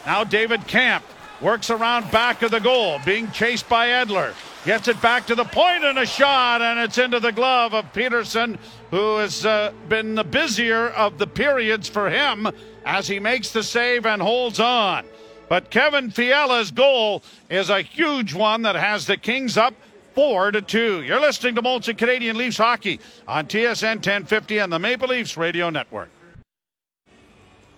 Now 0.05 0.23
David 0.23 0.67
Kampf 0.67 1.05
works 1.41 1.69
around 1.71 2.11
back 2.11 2.43
of 2.43 2.51
the 2.51 2.59
goal, 2.59 2.99
being 3.05 3.31
chased 3.31 3.67
by 3.67 3.87
Edler. 3.87 4.33
Gets 4.63 4.87
it 4.87 5.01
back 5.01 5.25
to 5.25 5.33
the 5.33 5.43
point 5.43 5.83
and 5.83 5.97
a 5.97 6.05
shot, 6.05 6.61
and 6.61 6.79
it's 6.79 6.99
into 6.99 7.19
the 7.19 7.31
glove 7.31 7.73
of 7.73 7.91
Petersen, 7.93 8.59
who 8.91 9.17
has 9.17 9.43
uh, 9.43 9.73
been 9.89 10.13
the 10.13 10.23
busier 10.23 10.89
of 10.89 11.17
the 11.17 11.25
periods 11.25 11.89
for 11.89 12.11
him 12.11 12.47
as 12.85 13.07
he 13.07 13.19
makes 13.19 13.49
the 13.49 13.63
save 13.63 14.05
and 14.05 14.21
holds 14.21 14.59
on. 14.59 15.05
But 15.49 15.71
Kevin 15.71 16.11
Fiala's 16.11 16.69
goal 16.69 17.23
is 17.49 17.71
a 17.71 17.81
huge 17.81 18.35
one 18.35 18.61
that 18.61 18.75
has 18.75 19.07
the 19.07 19.17
Kings 19.17 19.57
up 19.57 19.73
four 20.13 20.51
to 20.51 20.61
two. 20.61 21.01
You're 21.01 21.19
listening 21.19 21.55
to 21.55 21.63
Molson 21.63 21.97
Canadian 21.97 22.37
Leafs 22.37 22.57
hockey 22.57 22.99
on 23.27 23.47
TSN 23.47 23.95
1050 23.95 24.59
and 24.59 24.71
the 24.71 24.77
Maple 24.77 25.07
Leafs 25.07 25.37
Radio 25.37 25.71
Network. 25.71 26.09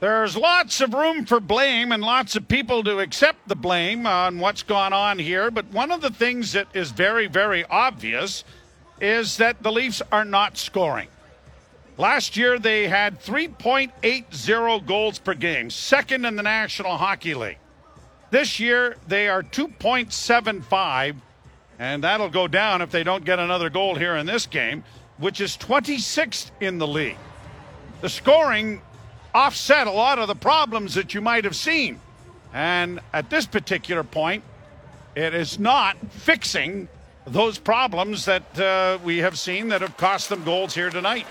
There's 0.04 0.36
lots 0.36 0.82
of 0.82 0.94
room 0.94 1.26
for 1.26 1.40
blame 1.40 1.94
and 1.94 2.04
lots 2.04 2.36
of 2.36 2.50
people 2.50 2.84
to 2.84 3.00
accept 3.00 3.48
the 3.48 3.56
blame 3.56 4.06
on 4.06 4.38
what's 4.38 4.62
gone 4.62 4.92
on 4.92 5.18
here. 5.18 5.50
But 5.50 5.68
one 5.68 5.94
of 5.94 6.02
the 6.02 6.10
things 6.10 6.52
that 6.52 6.68
is 6.74 6.92
very, 6.92 7.28
very 7.28 7.64
obvious 7.64 8.44
is 9.00 9.38
that 9.38 9.64
the 9.64 9.72
Leafs 9.72 10.02
are 10.12 10.26
not 10.26 10.58
scoring. 10.58 11.08
Last 11.98 12.36
year, 12.36 12.60
they 12.60 12.90
had 12.90 13.22
3.80 13.22 14.86
goals 14.86 15.20
per 15.20 15.36
game, 15.36 15.70
second 15.70 16.26
in 16.26 16.36
the 16.36 16.44
National 16.44 16.98
Hockey 16.98 17.34
League. 17.34 17.60
This 18.30 18.60
year, 18.60 18.98
they 19.08 19.30
are 19.30 19.42
2.75, 19.42 21.16
and 21.80 22.04
that'll 22.04 22.28
go 22.28 22.50
down 22.50 22.82
if 22.82 22.92
they 22.92 23.06
don't 23.06 23.24
get 23.24 23.40
another 23.40 23.70
goal 23.70 23.96
here 23.96 24.18
in 24.18 24.26
this 24.26 24.48
game, 24.48 24.84
which 25.18 25.40
is 25.40 25.56
26th 25.56 26.52
in 26.60 26.78
the 26.78 26.88
league. 26.88 27.16
The 28.02 28.10
scoring 28.10 28.82
offset 29.34 29.88
a 29.88 29.92
lot 29.92 30.20
of 30.20 30.28
the 30.28 30.36
problems 30.36 30.94
that 30.96 31.14
you 31.14 31.22
might 31.22 31.44
have 31.44 31.56
seen. 31.56 32.00
And 32.54 33.00
at 33.14 33.30
this 33.30 33.46
particular 33.46 34.04
point, 34.04 34.44
it 35.16 35.34
is 35.34 35.60
not 35.60 35.98
fixing 36.12 36.88
those 37.26 37.58
problems 37.58 38.26
that 38.26 38.60
uh, 38.60 39.00
we 39.04 39.20
have 39.20 39.40
seen 39.40 39.70
that 39.70 39.82
have 39.82 39.98
cost 39.98 40.30
them 40.30 40.44
goals 40.44 40.76
here 40.76 40.90
tonight. 40.90 41.26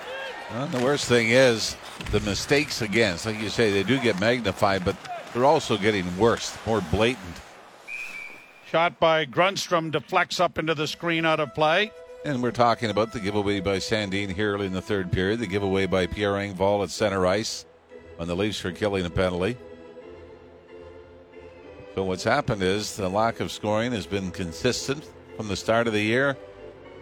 Well, 0.50 0.66
the 0.68 0.82
worst 0.85 1.06
thing 1.06 1.30
is 1.30 1.76
the 2.11 2.21
mistakes 2.21 2.82
against, 2.82 3.26
like 3.26 3.40
you 3.40 3.49
say, 3.49 3.71
they 3.71 3.82
do 3.82 3.99
get 4.00 4.18
magnified, 4.21 4.85
but 4.85 4.97
they're 5.32 5.44
also 5.44 5.76
getting 5.76 6.16
worse, 6.18 6.56
more 6.66 6.80
blatant. 6.90 7.37
Shot 8.71 8.99
by 8.99 9.26
Grundstrom 9.26 9.90
deflects 9.90 10.40
up 10.40 10.59
into 10.59 10.75
the 10.75 10.87
screen 10.87 11.25
out 11.25 11.40
of 11.40 11.54
play. 11.54 11.92
And 12.25 12.42
we're 12.42 12.52
talking 12.52 12.90
about 12.90 13.12
the 13.12 13.21
giveaway 13.21 13.61
by 13.61 13.76
Sandin 13.78 14.30
here 14.32 14.54
early 14.54 14.66
in 14.66 14.73
the 14.73 14.82
third 14.82 15.12
period, 15.12 15.40
the 15.40 15.47
giveaway 15.47 15.87
by 15.87 16.06
Pierre 16.06 16.35
Engvall 16.35 16.82
at 16.82 16.90
center 16.90 17.26
ice 17.26 17.66
on 18.19 18.28
the 18.28 18.37
Leafs 18.37 18.59
for 18.59 18.73
killing 18.73 19.04
a 19.04 19.11
penalty. 19.11 19.57
So 21.95 22.04
what's 22.04 22.25
happened 22.25 22.62
is 22.62 22.97
the 22.97 23.09
lack 23.09 23.40
of 23.40 23.52
scoring 23.52 23.92
has 23.92 24.07
been 24.07 24.31
consistent 24.31 25.09
from 25.37 25.49
the 25.49 25.57
start 25.57 25.87
of 25.87 25.92
the 25.92 26.02
year, 26.02 26.37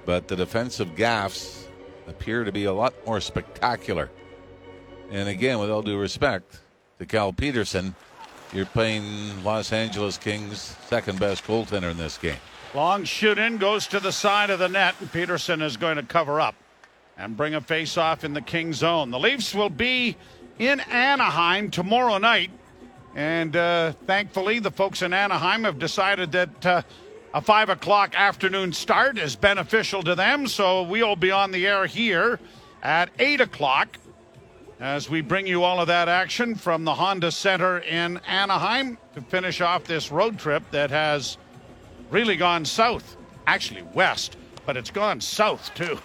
but 0.05 0.26
the 0.29 0.35
defensive 0.35 0.97
gaffes 0.97 1.64
appear 2.09 2.45
to 2.45 2.50
be 2.50 2.64
a 2.64 2.73
lot 2.73 2.95
more 3.07 3.21
spectacular. 3.21 4.11
And 5.11 5.29
again, 5.29 5.59
with 5.59 5.71
all 5.71 5.83
due 5.83 5.99
respect 5.99 6.61
to 6.99 7.07
Cal 7.07 7.33
Petersen, 7.33 7.95
you're 8.52 8.67
playing 8.67 9.45
Los 9.45 9.73
Angeles 9.73 10.19
Kings' 10.19 10.76
second 10.88 11.21
best 11.21 11.45
goaltender 11.45 11.90
in 11.90 11.97
this 11.97 12.19
game. 12.19 12.37
Long 12.75 13.05
shoot 13.05 13.38
in 13.38 13.59
goes 13.59 13.87
to 13.88 14.00
the 14.00 14.12
side 14.12 14.50
of 14.50 14.59
the 14.59 14.69
net, 14.69 14.95
and 15.00 15.11
Petersen 15.12 15.62
is 15.62 15.76
going 15.76 15.97
to 15.97 16.02
cover 16.02 16.40
up 16.40 16.55
and 17.17 17.37
bring 17.37 17.55
a 17.55 17.61
face 17.61 17.97
off 17.97 18.25
in 18.25 18.33
the 18.33 18.40
King 18.40 18.73
zone. 18.73 19.11
The 19.11 19.19
Leafs 19.19 19.55
will 19.55 19.71
be 19.71 20.17
in 20.61 20.79
Anaheim 20.81 21.71
tomorrow 21.71 22.19
night. 22.19 22.50
And 23.17 23.57
uh, 23.57 23.93
thankfully, 24.07 24.61
the 24.61 24.71
folks 24.71 25.02
in 25.02 25.12
Anaheim 25.12 25.64
have 25.64 25.79
decided 25.81 26.31
that 26.33 26.67
uh, 26.67 26.83
a 27.33 27.40
5 27.40 27.71
o'clock 27.71 28.14
afternoon 28.14 28.73
start 28.73 29.19
is 29.19 29.35
beneficial 29.35 30.02
to 30.02 30.14
them. 30.14 30.47
So 30.47 30.83
we'll 30.83 31.17
be 31.17 31.33
on 31.33 31.50
the 31.50 31.67
air 31.67 31.87
here 31.87 32.38
at 32.83 33.11
8 33.19 33.40
o'clock 33.40 33.97
as 34.79 35.11
we 35.11 35.23
bring 35.23 35.47
you 35.47 35.64
all 35.64 35.81
of 35.81 35.88
that 35.88 36.09
action 36.09 36.55
from 36.55 36.85
the 36.85 36.95
Honda 36.95 37.33
Center 37.33 37.79
in 37.79 38.19
Anaheim 38.29 38.99
to 39.14 39.23
finish 39.23 39.61
off 39.61 39.85
this 39.85 40.12
road 40.12 40.38
trip 40.38 40.62
that 40.71 40.90
has 40.90 41.38
really 42.11 42.37
gone 42.37 42.64
south. 42.64 43.17
Actually, 43.47 43.83
west, 43.95 44.37
but 44.67 44.76
it's 44.76 44.90
gone 44.90 45.21
south 45.21 45.75
too. 45.75 45.99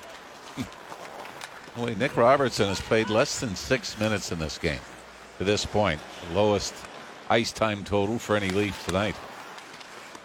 Nick 1.78 2.16
Robertson 2.16 2.68
has 2.70 2.80
played 2.80 3.10
less 3.10 3.40
than 3.40 3.56
six 3.56 4.00
minutes 4.00 4.32
in 4.32 4.40
this 4.40 4.58
game 4.58 4.80
to 5.38 5.44
this 5.44 5.66
point. 5.66 6.00
Lowest 6.34 6.74
ice 7.30 7.52
time 7.52 7.84
total 7.84 8.18
for 8.18 8.38
any 8.38 8.50
Leaf 8.50 8.86
tonight. 8.86 9.16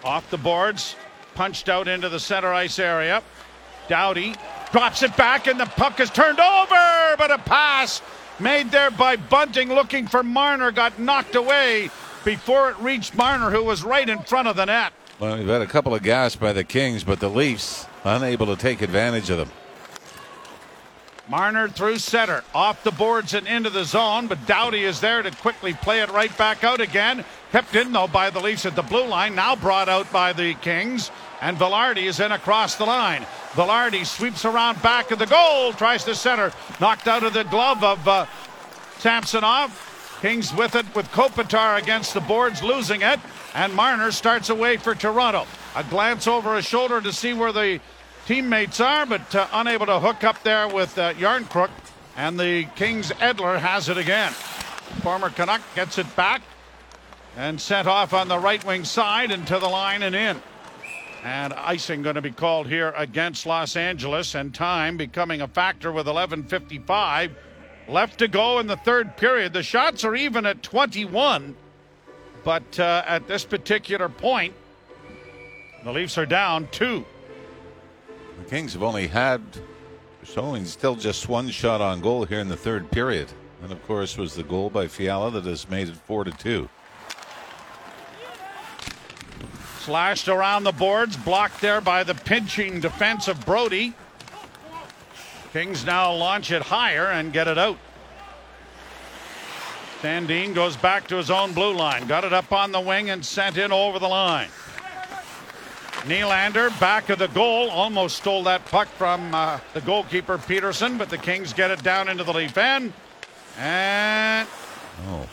Off 0.04 0.30
the 0.30 0.38
boards, 0.38 0.94
punched 1.34 1.68
out 1.68 1.88
into 1.88 2.08
the 2.08 2.20
center 2.20 2.52
ice 2.52 2.78
area. 2.78 3.22
Doughty 3.88 4.34
drops 4.70 5.02
it 5.02 5.16
back, 5.16 5.48
and 5.48 5.58
the 5.58 5.66
puck 5.66 5.98
is 5.98 6.10
turned 6.10 6.38
over, 6.38 7.16
but 7.18 7.30
a 7.32 7.38
pass 7.38 8.00
made 8.38 8.70
there 8.70 8.90
by 8.90 9.16
Bunting 9.16 9.68
looking 9.68 10.06
for 10.06 10.22
Marner 10.22 10.70
got 10.70 10.98
knocked 10.98 11.34
away 11.34 11.90
before 12.24 12.70
it 12.70 12.78
reached 12.78 13.16
Marner, 13.16 13.50
who 13.50 13.64
was 13.64 13.82
right 13.82 14.08
in 14.08 14.20
front 14.20 14.46
of 14.46 14.54
the 14.54 14.66
net. 14.66 14.92
Well, 15.18 15.36
we've 15.36 15.48
had 15.48 15.62
a 15.62 15.66
couple 15.66 15.94
of 15.94 16.02
gas 16.02 16.36
by 16.36 16.52
the 16.52 16.64
Kings, 16.64 17.02
but 17.02 17.18
the 17.18 17.28
Leafs 17.28 17.86
unable 18.04 18.46
to 18.46 18.56
take 18.56 18.80
advantage 18.80 19.28
of 19.28 19.38
them. 19.38 19.50
Marner 21.30 21.68
through 21.68 21.98
center, 21.98 22.42
off 22.52 22.82
the 22.82 22.90
boards 22.90 23.34
and 23.34 23.46
into 23.46 23.70
the 23.70 23.84
zone, 23.84 24.26
but 24.26 24.48
Doughty 24.48 24.82
is 24.82 24.98
there 24.98 25.22
to 25.22 25.30
quickly 25.30 25.72
play 25.72 26.00
it 26.00 26.10
right 26.10 26.36
back 26.36 26.64
out 26.64 26.80
again. 26.80 27.24
Kept 27.52 27.76
in 27.76 27.92
though 27.92 28.08
by 28.08 28.30
the 28.30 28.40
Leafs 28.40 28.66
at 28.66 28.74
the 28.74 28.82
blue 28.82 29.06
line, 29.06 29.36
now 29.36 29.54
brought 29.54 29.88
out 29.88 30.10
by 30.10 30.32
the 30.32 30.54
Kings, 30.54 31.12
and 31.40 31.56
Vilardi 31.56 32.06
is 32.08 32.18
in 32.18 32.32
across 32.32 32.74
the 32.74 32.84
line. 32.84 33.22
Vilardi 33.52 34.04
sweeps 34.04 34.44
around 34.44 34.82
back 34.82 35.12
of 35.12 35.20
the 35.20 35.26
goal, 35.26 35.72
tries 35.72 36.02
to 36.02 36.16
center, 36.16 36.52
knocked 36.80 37.06
out 37.06 37.22
of 37.22 37.32
the 37.32 37.44
glove 37.44 37.84
of 37.84 38.08
uh, 38.08 38.26
Samsonov. 38.98 40.18
Kings 40.22 40.52
with 40.52 40.74
it 40.74 40.92
with 40.96 41.06
Kopitar 41.12 41.80
against 41.80 42.12
the 42.12 42.20
boards, 42.20 42.60
losing 42.60 43.02
it, 43.02 43.20
and 43.54 43.72
Marner 43.72 44.10
starts 44.10 44.50
away 44.50 44.78
for 44.78 44.96
Toronto. 44.96 45.46
A 45.76 45.84
glance 45.84 46.26
over 46.26 46.56
his 46.56 46.66
shoulder 46.66 47.00
to 47.00 47.12
see 47.12 47.32
where 47.34 47.52
the 47.52 47.80
teammates 48.30 48.78
are, 48.78 49.06
but 49.06 49.34
uh, 49.34 49.48
unable 49.54 49.86
to 49.86 49.98
hook 49.98 50.22
up 50.22 50.40
there 50.44 50.68
with 50.68 50.96
uh, 50.96 51.12
Järnkrok. 51.14 51.70
And 52.16 52.38
the 52.38 52.64
Kings 52.76 53.10
Edler 53.14 53.58
has 53.58 53.88
it 53.88 53.98
again. 53.98 54.30
Former 55.02 55.30
Canuck 55.30 55.60
gets 55.74 55.98
it 55.98 56.14
back 56.14 56.40
and 57.36 57.60
sent 57.60 57.88
off 57.88 58.14
on 58.14 58.28
the 58.28 58.38
right 58.38 58.64
wing 58.64 58.84
side 58.84 59.32
into 59.32 59.58
the 59.58 59.66
line 59.66 60.04
and 60.04 60.14
in. 60.14 60.40
And 61.24 61.52
icing 61.54 62.02
going 62.02 62.14
to 62.14 62.22
be 62.22 62.30
called 62.30 62.68
here 62.68 62.94
against 62.96 63.46
Los 63.46 63.74
Angeles, 63.74 64.36
and 64.36 64.54
time 64.54 64.96
becoming 64.96 65.40
a 65.40 65.48
factor 65.48 65.90
with 65.90 66.06
11:55 66.06 67.32
left 67.88 68.20
to 68.20 68.28
go 68.28 68.60
in 68.60 68.68
the 68.68 68.76
third 68.76 69.16
period. 69.16 69.52
The 69.52 69.64
shots 69.64 70.04
are 70.04 70.14
even 70.14 70.46
at 70.46 70.62
21, 70.62 71.56
but 72.44 72.78
uh, 72.78 73.02
at 73.08 73.26
this 73.26 73.44
particular 73.44 74.08
point, 74.08 74.54
the 75.82 75.90
Leafs 75.90 76.16
are 76.16 76.26
down 76.26 76.68
two. 76.70 77.04
Kings 78.50 78.72
have 78.72 78.82
only 78.82 79.06
had 79.06 79.40
showing 80.24 80.64
still 80.64 80.96
just 80.96 81.28
one 81.28 81.50
shot 81.50 81.80
on 81.80 82.00
goal 82.00 82.24
here 82.24 82.40
in 82.40 82.48
the 82.48 82.56
third 82.56 82.90
period. 82.90 83.28
And 83.62 83.70
of 83.70 83.80
course 83.86 84.18
was 84.18 84.34
the 84.34 84.42
goal 84.42 84.70
by 84.70 84.88
Fiala 84.88 85.30
that 85.30 85.44
has 85.44 85.70
made 85.70 85.88
it 85.88 85.94
four 85.94 86.24
to 86.24 86.32
two. 86.32 86.68
Slashed 89.78 90.26
around 90.26 90.64
the 90.64 90.72
boards, 90.72 91.16
blocked 91.16 91.60
there 91.60 91.80
by 91.80 92.02
the 92.02 92.14
pinching 92.14 92.80
defense 92.80 93.28
of 93.28 93.46
Brodie. 93.46 93.94
Kings 95.52 95.86
now 95.86 96.12
launch 96.12 96.50
it 96.50 96.62
higher 96.62 97.06
and 97.06 97.32
get 97.32 97.46
it 97.46 97.56
out. 97.56 97.78
Sandin 100.02 100.54
goes 100.56 100.76
back 100.76 101.06
to 101.06 101.16
his 101.16 101.30
own 101.30 101.52
blue 101.52 101.72
line. 101.72 102.08
Got 102.08 102.24
it 102.24 102.32
up 102.32 102.52
on 102.52 102.72
the 102.72 102.80
wing 102.80 103.10
and 103.10 103.24
sent 103.24 103.58
in 103.58 103.70
over 103.70 104.00
the 104.00 104.08
line. 104.08 104.48
Nylander 106.04 106.78
back 106.80 107.10
of 107.10 107.18
the 107.18 107.28
goal 107.28 107.68
almost 107.70 108.16
stole 108.16 108.42
that 108.44 108.64
puck 108.66 108.88
from 108.88 109.34
uh, 109.34 109.60
the 109.74 109.80
goalkeeper 109.82 110.38
Petersen, 110.38 110.96
but 110.96 111.10
the 111.10 111.18
Kings 111.18 111.52
get 111.52 111.70
it 111.70 111.82
down 111.82 112.08
into 112.08 112.24
the 112.24 112.32
leaf 112.32 112.56
end. 112.56 112.92
And 113.58 114.48
Oh. 115.08 115.26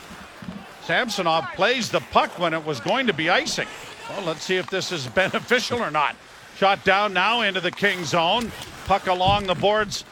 Samsonov 0.84 1.46
plays 1.56 1.90
the 1.90 2.00
puck 2.00 2.40
when 2.40 2.54
it 2.54 2.66
was 2.66 2.80
going 2.80 3.08
to 3.08 3.14
be 3.14 3.30
icing. 3.30 3.68
Well, 4.10 4.26
let's 4.26 4.44
see 4.44 4.56
if 4.56 4.70
this 4.70 4.92
is 4.92 5.06
beneficial 5.16 5.80
or 5.80 5.92
not. 5.92 6.16
Shot 6.58 6.84
down 6.84 7.14
now 7.14 7.42
into 7.42 7.62
the 7.62 7.72
King 7.72 8.04
zone. 8.04 8.52
Puck 8.86 9.08
along 9.08 9.48
the 9.48 9.56
boards, 9.56 10.06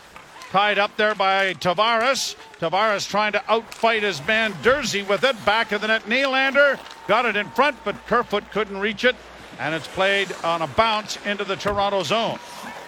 tied 0.52 0.78
up 0.78 0.96
there 0.98 1.16
by 1.16 1.54
Tavares. 1.56 2.36
Tavares 2.60 3.10
trying 3.10 3.32
to 3.32 3.40
outfight 3.40 4.02
his 4.02 4.26
man 4.28 4.54
Durzi 4.56 5.08
with 5.08 5.24
it. 5.24 5.44
Back 5.46 5.72
of 5.72 5.82
the 5.82 5.88
net, 5.88 6.04
Nylander 6.04 6.78
got 7.08 7.26
it 7.26 7.36
in 7.36 7.50
front, 7.52 7.78
but 7.86 7.96
Kerfoot 8.06 8.52
couldn't 8.52 8.78
reach 8.78 9.06
it, 9.06 9.16
and 9.60 9.74
it's 9.74 9.88
played 9.88 10.32
on 10.44 10.62
a 10.62 10.68
bounce 10.68 11.18
into 11.26 11.44
the 11.44 11.56
Toronto 11.56 12.04
zone. 12.04 12.40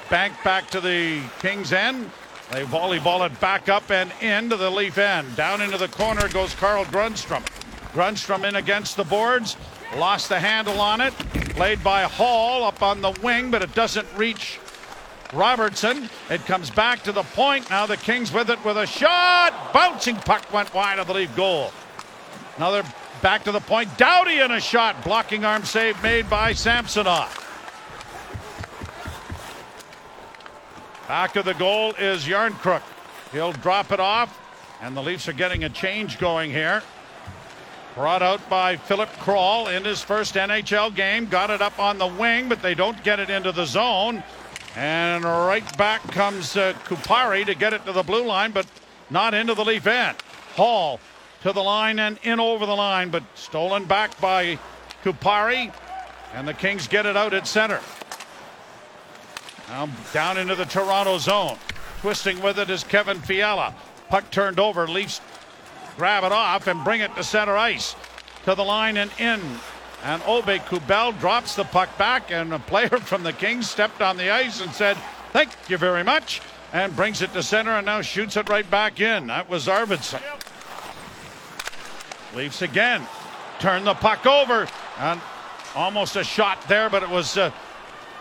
Bank 0.09 0.33
back 0.43 0.69
to 0.69 0.81
the 0.81 1.21
Kings 1.39 1.73
end. 1.73 2.09
They 2.51 2.63
volleyball 2.63 3.25
it 3.25 3.37
back 3.41 3.67
up 3.67 3.91
and 3.91 4.11
into 4.21 4.55
the 4.55 4.69
Leaf 4.69 4.97
end. 4.97 5.35
Down 5.35 5.61
into 5.61 5.77
the 5.77 5.89
corner 5.89 6.29
goes 6.29 6.53
Carl 6.55 6.85
Grundstrom. 6.85 7.43
Grundstrom 7.91 8.47
in 8.47 8.55
against 8.55 8.95
the 8.95 9.03
boards. 9.03 9.57
Lost 9.97 10.29
the 10.29 10.39
handle 10.39 10.79
on 10.79 11.01
it. 11.01 11.13
Played 11.55 11.83
by 11.83 12.03
Holl 12.03 12.63
up 12.63 12.81
on 12.81 13.01
the 13.01 13.11
wing, 13.21 13.51
but 13.51 13.61
it 13.61 13.73
doesn't 13.73 14.07
reach 14.15 14.59
Robertson. 15.33 16.09
It 16.29 16.45
comes 16.45 16.69
back 16.69 17.03
to 17.03 17.11
the 17.11 17.23
point. 17.23 17.69
Now 17.69 17.85
the 17.85 17.97
Kings 17.97 18.31
with 18.31 18.49
it 18.49 18.63
with 18.63 18.77
a 18.77 18.85
shot. 18.85 19.73
Bouncing 19.73 20.15
puck 20.15 20.51
went 20.53 20.73
wide 20.73 20.99
of 20.99 21.07
the 21.07 21.13
Leaf 21.13 21.35
goal. 21.35 21.71
Another 22.55 22.83
back 23.21 23.43
to 23.43 23.51
the 23.51 23.59
point. 23.59 23.97
Doughty 23.97 24.39
in 24.39 24.51
a 24.51 24.59
shot. 24.59 25.03
Blocking 25.03 25.45
arm 25.45 25.63
save 25.63 26.01
made 26.01 26.29
by 26.29 26.53
Samsonov. 26.53 27.43
Back 31.07 31.35
of 31.35 31.45
the 31.45 31.53
goal 31.53 31.93
is 31.93 32.25
Järnkrok. 32.25 32.81
He'll 33.31 33.53
drop 33.53 33.91
it 33.91 33.99
off, 33.99 34.39
and 34.81 34.95
the 34.95 35.01
Leafs 35.01 35.27
are 35.27 35.33
getting 35.33 35.63
a 35.63 35.69
change 35.69 36.19
going 36.19 36.51
here. 36.51 36.83
Brought 37.95 38.21
out 38.21 38.47
by 38.49 38.75
Filip 38.75 39.09
Kral 39.13 39.75
in 39.75 39.83
his 39.83 40.01
first 40.01 40.35
NHL 40.35 40.93
game. 40.93 41.25
Got 41.25 41.49
it 41.49 41.61
up 41.61 41.79
on 41.79 41.97
the 41.97 42.07
wing, 42.07 42.49
but 42.49 42.61
they 42.61 42.75
don't 42.75 43.01
get 43.03 43.19
it 43.19 43.29
into 43.29 43.51
the 43.51 43.65
zone. 43.65 44.23
And 44.75 45.23
right 45.23 45.77
back 45.77 46.03
comes 46.11 46.55
uh, 46.55 46.73
Kupari 46.85 47.45
to 47.45 47.55
get 47.55 47.73
it 47.73 47.85
to 47.85 47.91
the 47.91 48.03
blue 48.03 48.25
line, 48.25 48.51
but 48.51 48.67
not 49.09 49.33
into 49.33 49.55
the 49.55 49.65
Leaf 49.65 49.87
end. 49.87 50.17
Holl 50.55 50.99
to 51.47 51.53
the 51.53 51.63
line 51.63 51.97
and 51.97 52.19
in 52.23 52.41
over 52.41 52.65
the 52.65 52.75
line, 52.75 53.09
but 53.09 53.23
stolen 53.35 53.85
back 53.85 54.19
by 54.19 54.59
Kupari. 55.01 55.73
And 56.33 56.45
the 56.45 56.53
Kings 56.53 56.89
get 56.89 57.05
it 57.05 57.15
out 57.15 57.33
at 57.33 57.47
center. 57.47 57.79
Now 59.69 59.87
down 60.11 60.37
into 60.37 60.55
the 60.55 60.65
Toronto 60.65 61.17
zone. 61.17 61.57
Twisting 62.01 62.41
with 62.41 62.59
it 62.59 62.69
is 62.69 62.83
Kevin 62.83 63.21
Fiala. 63.21 63.73
Puck 64.09 64.29
turned 64.29 64.59
over. 64.59 64.89
Leafs 64.89 65.21
grab 65.95 66.25
it 66.25 66.33
off 66.33 66.67
and 66.67 66.83
bring 66.83 66.99
it 66.99 67.15
to 67.15 67.23
center 67.23 67.55
ice. 67.55 67.95
To 68.43 68.53
the 68.53 68.65
line 68.65 68.97
and 68.97 69.09
in. 69.17 69.39
And 70.03 70.21
Aube-Kubel 70.23 71.13
drops 71.13 71.55
the 71.55 71.63
puck 71.63 71.97
back, 71.97 72.29
and 72.29 72.53
a 72.53 72.59
player 72.59 72.89
from 72.99 73.23
the 73.23 73.31
Kings 73.31 73.69
stepped 73.69 74.01
on 74.01 74.17
the 74.17 74.29
ice 74.29 74.59
and 74.59 74.71
said, 74.73 74.97
Thank 75.31 75.51
you 75.69 75.77
very 75.77 76.03
much. 76.03 76.41
And 76.73 76.93
brings 76.93 77.21
it 77.21 77.31
to 77.31 77.41
center 77.41 77.71
and 77.71 77.85
now 77.85 78.01
shoots 78.01 78.35
it 78.35 78.49
right 78.49 78.69
back 78.69 78.99
in. 78.99 79.27
That 79.27 79.49
was 79.49 79.67
Arvidsson. 79.67 80.21
Leafs 82.35 82.61
again. 82.61 83.05
Turn 83.59 83.83
the 83.83 83.93
puck 83.93 84.25
over. 84.25 84.67
And 84.99 85.21
almost 85.75 86.15
a 86.15 86.23
shot 86.23 86.67
there, 86.67 86.89
but 86.89 87.03
it 87.03 87.09
was. 87.09 87.37
Uh, 87.37 87.51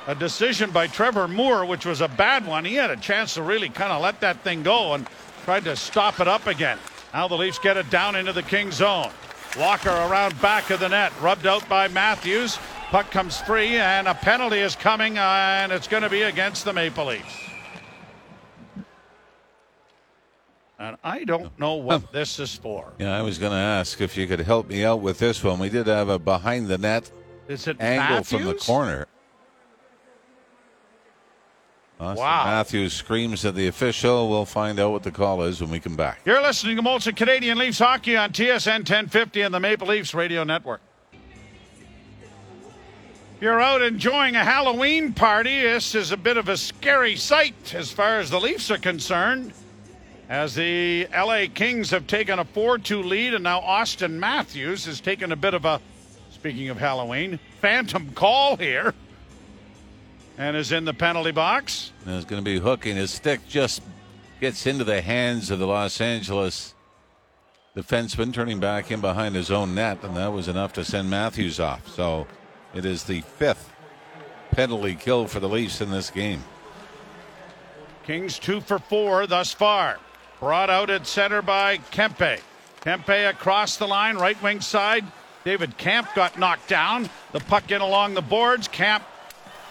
a 0.07 0.15
decision 0.15 0.71
by 0.71 0.87
Trevor 0.87 1.27
Moore, 1.27 1.65
which 1.65 1.85
was 1.85 2.01
a 2.01 2.09
bad 2.09 2.47
one. 2.47 2.65
He 2.65 2.75
had 2.75 2.91
a 2.91 2.97
chance 2.97 3.35
to 3.35 3.43
really 3.43 3.69
kind 3.69 3.93
of 3.93 4.01
let 4.01 4.21
that 4.21 4.41
thing 4.43 4.63
go 4.63 4.95
and 4.95 5.07
tried 5.45 5.65
to 5.65 5.75
stop 5.75 6.21
it 6.21 6.29
up 6.29 6.47
again. 6.47 6.79
Now 7.13 7.29
the 7.29 7.35
Leafs 7.35 7.59
get 7.59 7.77
it 7.77 7.91
down 7.91 8.15
into 8.15 8.33
the 8.33 8.43
King 8.43 8.71
zone. 8.71 9.11
Walker 9.59 9.91
around 9.91 10.41
back 10.41 10.71
of 10.71 10.81
the 10.81 10.89
net, 10.89 11.13
rubbed 11.21 11.47
out 11.47 11.69
by 11.69 11.89
Matthews. 11.89 12.59
Puck 12.91 13.11
comes 13.11 13.41
free, 13.41 13.79
and 13.79 14.07
a 14.07 14.15
penalty 14.15 14.59
is 14.59 14.77
coming, 14.77 15.19
and 15.19 15.73
it's 15.73 15.89
going 15.89 16.03
to 16.05 16.11
be 16.11 16.23
against 16.23 16.65
the 16.65 16.73
Maple 16.73 17.07
Leafs. 17.07 17.46
And 20.79 20.97
I 21.03 21.25
don't 21.25 21.59
know 21.59 21.75
what 21.75 22.03
oh. 22.05 22.09
this 22.13 22.39
is 22.39 22.55
for. 22.55 22.93
Yeah, 22.99 23.17
I 23.17 23.23
was 23.23 23.39
going 23.39 23.53
to 23.53 23.59
ask 23.59 24.01
if 24.01 24.17
you 24.17 24.27
could 24.27 24.41
help 24.41 24.69
me 24.69 24.85
out 24.85 25.01
with 25.01 25.19
this 25.19 25.43
one. 25.43 25.59
We 25.59 25.71
did 25.71 25.87
have 25.87 26.09
a 26.09 26.19
behind 26.19 26.69
the 26.69 26.77
net 26.77 27.11
Is 27.49 27.67
it 27.67 27.81
angle 27.81 28.17
Matthews? 28.17 28.29
from 28.29 28.45
the 28.45 28.55
corner. 28.55 29.07
Austin 31.99 32.23
Wow. 32.23 32.45
Matthews 32.45 32.93
screams 32.93 33.43
at 33.47 33.55
the 33.55 33.69
official. 33.69 34.29
We'll 34.29 34.45
find 34.45 34.79
out 34.79 34.93
what 34.93 35.03
the 35.03 35.11
call 35.11 35.43
is 35.45 35.63
when 35.63 35.71
we 35.71 35.81
come 35.81 35.97
back. 35.97 36.21
You're 36.27 36.43
listening 36.43 36.77
to 36.77 36.83
Molson 36.83 37.17
Canadian 37.17 37.57
Leafs 37.57 37.79
Hockey 37.79 38.19
on 38.19 38.33
TSN 38.33 38.81
1050 38.81 39.41
and 39.41 39.55
the 39.55 39.61
Maple 39.61 39.89
Leafs 39.89 40.13
Radio 40.13 40.45
Network. 40.45 40.83
If 43.37 43.43
You're 43.43 43.63
out 43.63 43.81
enjoying 43.81 44.37
a 44.37 44.45
Halloween 44.45 45.15
party. 45.15 45.63
This 45.63 45.95
is 45.95 46.13
a 46.13 46.19
bit 46.19 46.37
of 46.37 46.51
a 46.51 46.57
scary 46.59 47.17
sight 47.17 47.75
as 47.75 47.91
far 47.91 48.19
as 48.19 48.29
the 48.29 48.41
Leafs 48.41 48.71
are 48.71 48.79
concerned. 48.79 49.55
As 50.29 50.55
the 50.55 51.07
LA 51.15 51.45
Kings 51.53 51.91
have 51.91 52.07
taken 52.07 52.39
a 52.39 52.45
4 52.45 52.79
2 52.79 53.03
lead, 53.03 53.35
and 53.35 53.45
now 53.45 53.61
Austin 53.61 54.19
Matthews 54.19 54.85
has 54.87 55.01
taken 55.01 55.31
a 55.31 55.37
bit 55.37 55.55
of 55.55 55.65
a, 55.65 55.81
speaking 56.31 56.69
of 56.69 56.79
Halloween, 56.79 57.39
phantom 57.61 58.11
call 58.13 58.57
here 58.57 58.93
and 60.39 60.57
is 60.57 60.73
in 60.73 60.85
the 60.85 60.95
penalty 60.95 61.31
box. 61.31 61.93
There's 62.05 62.25
going 62.25 62.43
to 62.43 62.45
be 62.45 62.59
hooking. 62.59 62.97
His 62.97 63.11
stick 63.11 63.41
just 63.49 63.83
gets 64.41 64.67
into 64.67 64.85
the 64.85 65.01
hands 65.01 65.51
of 65.51 65.59
the 65.59 65.67
Los 65.67 66.01
Angeles 66.01 66.75
defenseman, 67.77 68.33
turning 68.33 68.61
back 68.61 68.91
in 68.91 69.01
behind 69.01 69.35
his 69.35 69.51
own 69.51 69.75
net, 69.75 70.03
and 70.03 70.17
that 70.17 70.33
was 70.33 70.49
enough 70.49 70.73
to 70.75 70.85
send 70.85 71.09
Matthews 71.11 71.61
off. 71.61 71.89
So 71.89 72.27
it 72.75 72.85
is 72.85 73.05
the 73.05 73.21
fifth 73.21 73.73
penalty 74.51 74.95
kill 74.95 75.27
for 75.27 75.41
the 75.41 75.49
Leafs 75.49 75.81
in 75.81 75.91
this 75.91 76.11
game. 76.11 76.43
Kings 78.05 78.39
two 78.39 78.61
for 78.61 78.79
four 78.79 79.27
thus 79.27 79.53
far. 79.53 79.99
Brought 80.41 80.69
out 80.69 80.91
at 80.91 81.07
center 81.07 81.41
by 81.41 81.79
Kempe. 81.79 82.41
Kempe 82.83 83.31
across 83.31 83.79
the 83.79 83.87
line, 83.87 84.17
right 84.17 84.41
wing 84.43 84.61
side. 84.61 85.05
David 85.45 85.79
Kampf 85.79 86.15
got 86.15 86.39
knocked 86.39 86.69
down. 86.69 87.09
The 87.33 87.41
puck 87.41 87.71
in 87.71 87.81
along 87.81 88.15
the 88.15 88.23
boards. 88.23 88.69
Kampf 88.69 89.07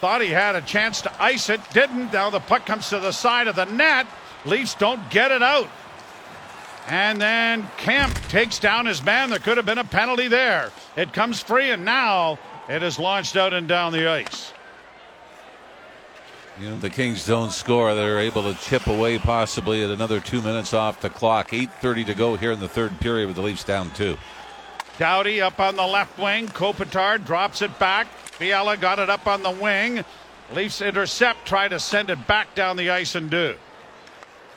thought 0.02 0.22
he 0.22 0.30
had 0.30 0.56
a 0.56 0.62
chance 0.62 1.02
to 1.02 1.22
ice 1.22 1.50
it, 1.50 1.62
didn't. 1.72 2.14
Now 2.14 2.30
the 2.30 2.40
puck 2.40 2.66
comes 2.66 2.90
to 2.90 3.00
the 3.00 3.12
side 3.12 3.48
of 3.48 3.56
the 3.56 3.66
net. 3.66 4.08
Leafs 4.46 4.74
don't 4.74 5.10
get 5.10 5.32
it 5.32 5.44
out. 5.44 5.70
And 6.88 7.22
then 7.22 7.68
Kampf 7.78 8.30
takes 8.30 8.60
down 8.60 8.86
his 8.86 9.04
man. 9.04 9.30
There 9.30 9.40
could 9.40 9.58
have 9.58 9.66
been 9.66 9.78
a 9.78 9.84
penalty 9.84 10.28
there. 10.28 10.72
It 10.96 11.14
comes 11.14 11.42
free, 11.42 11.72
and 11.72 11.86
now 11.86 12.40
it 12.70 12.84
is 12.84 13.00
launched 13.00 13.36
out 13.36 13.54
and 13.54 13.68
down 13.68 13.92
the 13.92 14.08
ice. 14.08 14.54
You 16.60 16.70
know, 16.70 16.78
the 16.78 16.90
Kings 16.90 17.26
don't 17.26 17.52
score. 17.52 17.94
They're 17.94 18.20
able 18.20 18.44
to 18.44 18.58
chip 18.62 18.88
away 18.88 19.18
possibly 19.18 19.84
at 19.84 19.90
another 19.90 20.22
two 20.22 20.42
minutes 20.42 20.74
off 20.74 21.02
the 21.02 21.10
clock. 21.10 21.52
8.30 21.52 22.06
to 22.06 22.14
go 22.14 22.38
here 22.38 22.54
in 22.54 22.62
the 22.62 22.70
third 22.70 22.98
period 23.02 23.28
with 23.28 23.36
the 23.36 23.42
Leafs 23.42 23.66
down 23.66 23.92
two. 23.92 24.18
Doughty 24.98 25.42
up 25.42 25.60
on 25.60 25.76
the 25.76 25.86
left 25.86 26.18
wing. 26.18 26.48
Kopitar 26.48 27.24
drops 27.24 27.62
it 27.62 27.78
back. 27.78 28.08
Fiala 28.08 28.78
got 28.78 29.00
it 29.00 29.10
up 29.10 29.28
on 29.28 29.44
the 29.44 29.52
wing. 29.52 30.06
Leafs 30.54 30.82
intercept, 30.82 31.46
try 31.46 31.68
to 31.68 31.80
send 31.80 32.10
it 32.10 32.26
back 32.28 32.56
down 32.56 32.78
the 32.78 32.90
ice 32.90 33.16
and 33.16 33.30
do. 33.30 33.56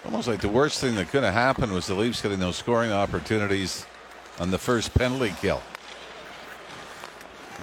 Almost 0.04 0.28
like 0.28 0.40
the 0.40 0.48
worst 0.48 0.80
thing 0.80 0.94
that 0.94 1.08
could 1.08 1.24
have 1.24 1.34
happened 1.34 1.72
was 1.72 1.88
the 1.88 1.94
Leafs 1.94 2.22
getting 2.22 2.38
those 2.38 2.56
scoring 2.56 2.92
opportunities 2.92 3.84
on 4.38 4.52
the 4.52 4.58
first 4.58 4.94
penalty 4.94 5.34
kill. 5.40 5.60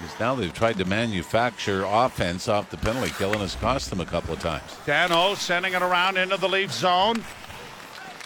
Because 0.05 0.19
now 0.19 0.35
they've 0.35 0.53
tried 0.53 0.77
to 0.77 0.85
manufacture 0.85 1.83
offense 1.83 2.47
off 2.47 2.69
the 2.69 2.77
penalty 2.77 3.11
kill 3.17 3.33
and 3.33 3.41
it's 3.41 3.55
cost 3.55 3.89
them 3.89 3.99
a 3.99 4.05
couple 4.05 4.35
of 4.35 4.39
times. 4.39 4.61
Danault 4.85 5.37
sending 5.37 5.73
it 5.73 5.81
around 5.81 6.17
into 6.17 6.37
the 6.37 6.47
Leaf 6.47 6.71
zone. 6.71 7.23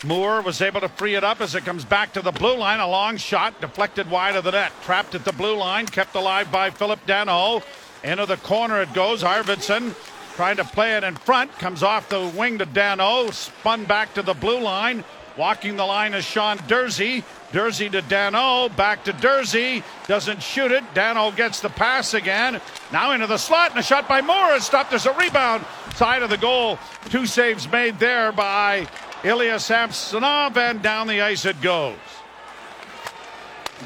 Moore 0.03 0.41
was 0.41 0.61
able 0.61 0.81
to 0.81 0.89
free 0.89 1.15
it 1.15 1.23
up 1.23 1.39
as 1.39 1.55
it 1.55 1.63
comes 1.63 1.85
back 1.85 2.11
to 2.13 2.21
the 2.21 2.33
blue 2.33 2.57
line. 2.57 2.81
A 2.81 2.87
long 2.87 3.15
shot 3.15 3.61
deflected 3.61 4.11
wide 4.11 4.35
of 4.35 4.43
the 4.43 4.51
net. 4.51 4.73
Trapped 4.83 5.15
at 5.15 5.23
the 5.23 5.31
blue 5.31 5.55
line, 5.55 5.85
kept 5.85 6.15
alive 6.15 6.51
by 6.51 6.69
Phillip 6.69 6.99
Danault. 7.05 7.63
Into 8.03 8.25
the 8.25 8.37
corner 8.37 8.81
it 8.81 8.93
goes. 8.93 9.23
Arvidsson 9.23 9.95
trying 10.35 10.57
to 10.57 10.65
play 10.65 10.97
it 10.97 11.05
in 11.05 11.15
front. 11.15 11.49
Comes 11.59 11.81
off 11.81 12.09
the 12.09 12.27
wing 12.35 12.57
to 12.57 12.65
Danault. 12.65 13.33
Spun 13.33 13.85
back 13.85 14.13
to 14.15 14.21
the 14.21 14.33
blue 14.33 14.59
line. 14.59 15.05
Walking 15.37 15.77
the 15.77 15.85
line 15.85 16.13
is 16.13 16.25
Sean 16.25 16.57
Durzi. 16.57 17.23
Durzi 17.51 17.91
to 17.91 18.01
Danault. 18.01 18.75
Back 18.75 19.03
to 19.05 19.13
Durzi. 19.13 19.83
Doesn't 20.07 20.41
shoot 20.43 20.71
it. 20.71 20.83
Danault 20.93 21.35
gets 21.35 21.59
the 21.59 21.69
pass 21.69 22.13
again. 22.13 22.61
Now 22.91 23.11
into 23.13 23.27
the 23.27 23.37
slot 23.37 23.71
and 23.71 23.79
a 23.79 23.83
shot 23.83 24.07
by 24.07 24.21
Moore 24.21 24.53
is 24.53 24.63
stopped. 24.63 24.91
There's 24.91 25.05
a 25.05 25.13
rebound. 25.13 25.65
Side 25.95 26.23
of 26.23 26.29
the 26.29 26.37
goal. 26.37 26.77
Two 27.09 27.25
saves 27.25 27.69
made 27.71 27.97
there 27.99 28.31
by 28.31 28.87
Ilya 29.23 29.59
Samsonov, 29.59 30.55
and 30.57 30.81
down 30.81 31.07
the 31.07 31.21
ice 31.21 31.45
it 31.45 31.59
goes. 31.61 31.97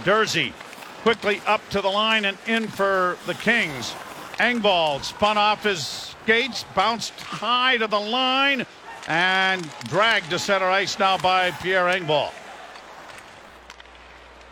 Durzi 0.03 0.53
quickly 1.01 1.41
up 1.45 1.67
to 1.69 1.81
the 1.81 1.89
line 1.89 2.25
and 2.25 2.37
in 2.47 2.67
for 2.67 3.17
the 3.25 3.33
Kings. 3.33 3.93
Engvall 4.39 5.03
spun 5.03 5.37
off 5.37 5.63
his 5.63 5.85
skates, 5.85 6.65
bounced 6.75 7.13
high 7.21 7.77
to 7.77 7.87
the 7.87 7.99
line, 7.99 8.65
and 9.07 9.67
dragged 9.85 10.29
to 10.29 10.39
center 10.39 10.69
ice 10.69 10.99
now 10.99 11.17
by 11.17 11.51
Pierre 11.51 11.85
Engvall. 11.85 12.31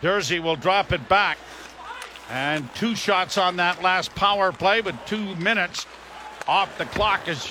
Durzi 0.02 0.42
will 0.42 0.56
drop 0.56 0.92
it 0.92 1.08
back. 1.08 1.38
And 2.28 2.72
two 2.74 2.96
shots 2.96 3.38
on 3.38 3.56
that 3.56 3.82
last 3.82 4.14
power 4.14 4.52
play, 4.52 4.80
but 4.80 5.06
two 5.06 5.36
minutes 5.36 5.86
off 6.48 6.76
the 6.76 6.86
clock 6.86 7.28
as 7.28 7.46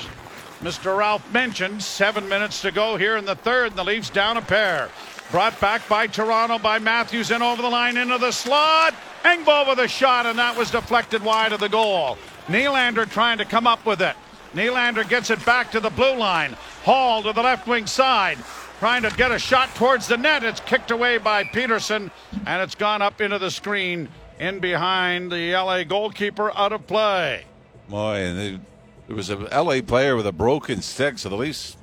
Mr. 0.62 0.98
Ralph 0.98 1.32
mentioned. 1.32 1.82
Seven 1.82 2.28
minutes 2.28 2.62
to 2.62 2.72
go 2.72 2.98
here 2.98 3.16
in 3.18 3.26
the 3.26 3.36
third, 3.36 3.68
and 3.68 3.76
the 3.76 3.84
Leafs 3.84 4.10
down 4.10 4.38
a 4.38 4.42
pair. 4.42 4.90
Brought 5.32 5.60
back 5.62 5.88
by 5.88 6.08
Toronto 6.08 6.60
by 6.60 6.78
Matthews 6.78 7.32
and 7.32 7.42
over 7.42 7.62
the 7.62 7.70
line 7.70 7.96
into 7.96 8.18
the 8.18 8.32
slot. 8.32 8.94
Engvall 9.24 9.70
with 9.70 9.80
a 9.80 9.88
shot, 9.88 10.26
and 10.26 10.38
that 10.38 10.58
was 10.58 10.72
deflected 10.72 11.24
wide 11.24 11.54
of 11.54 11.60
the 11.60 11.70
goal. 11.70 12.18
Nylander 12.48 13.10
trying 13.10 13.38
to 13.38 13.46
come 13.46 13.66
up 13.66 13.86
with 13.86 14.02
it. 14.02 14.16
Nylander 14.54 15.08
gets 15.08 15.30
it 15.30 15.44
back 15.46 15.72
to 15.72 15.80
the 15.80 15.90
blue 15.90 16.16
line. 16.16 16.58
Holl 16.84 17.24
to 17.24 17.32
the 17.32 17.42
left 17.42 17.68
wing 17.68 17.88
side, 17.88 18.40
trying 18.82 19.04
to 19.04 19.12
get 19.12 19.32
a 19.32 19.38
shot 19.38 19.70
towards 19.76 20.08
the 20.08 20.18
net. 20.18 20.44
It's 20.44 20.60
kicked 20.60 20.90
away 20.90 21.20
by 21.20 21.44
Petersen, 21.44 22.10
and 22.48 22.64
it's 22.64 22.74
gone 22.74 23.04
up 23.04 23.22
into 23.22 23.38
the 23.38 23.52
screen 23.52 24.10
in 24.40 24.58
behind 24.58 25.32
the 25.32 25.54
LA 25.54 25.84
goalkeeper 25.84 26.52
out 26.58 26.74
of 26.74 26.88
play. 26.88 27.46
Boy, 27.90 28.16
and 28.16 28.60
it 29.08 29.14
was 29.14 29.30
a 29.30 29.36
LA 29.36 29.82
player 29.82 30.16
with 30.16 30.26
a 30.26 30.32
broken 30.32 30.82
stick, 30.82 31.20
so 31.20 31.30
the 31.30 31.36
Leafs 31.36 31.78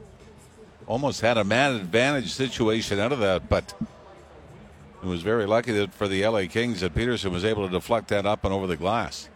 almost 0.89 1.21
had 1.21 1.39
a 1.39 1.45
man 1.45 1.77
advantage 1.77 2.33
situation 2.33 2.99
out 2.99 3.13
of 3.13 3.21
that, 3.21 3.49
but 3.49 3.81
it 5.01 5.07
was 5.07 5.23
very 5.23 5.47
lucky 5.47 5.71
that 5.71 5.95
for 5.95 6.09
the 6.09 6.27
LA 6.27 6.47
Kings 6.49 6.81
that 6.81 6.97
Petersen 6.97 7.31
was 7.31 7.45
able 7.45 7.65
to 7.65 7.73
deflect 7.73 8.09
that 8.09 8.27
up 8.27 8.45
and 8.45 8.53
over 8.53 8.67
the 8.67 8.77
glass. 8.77 9.29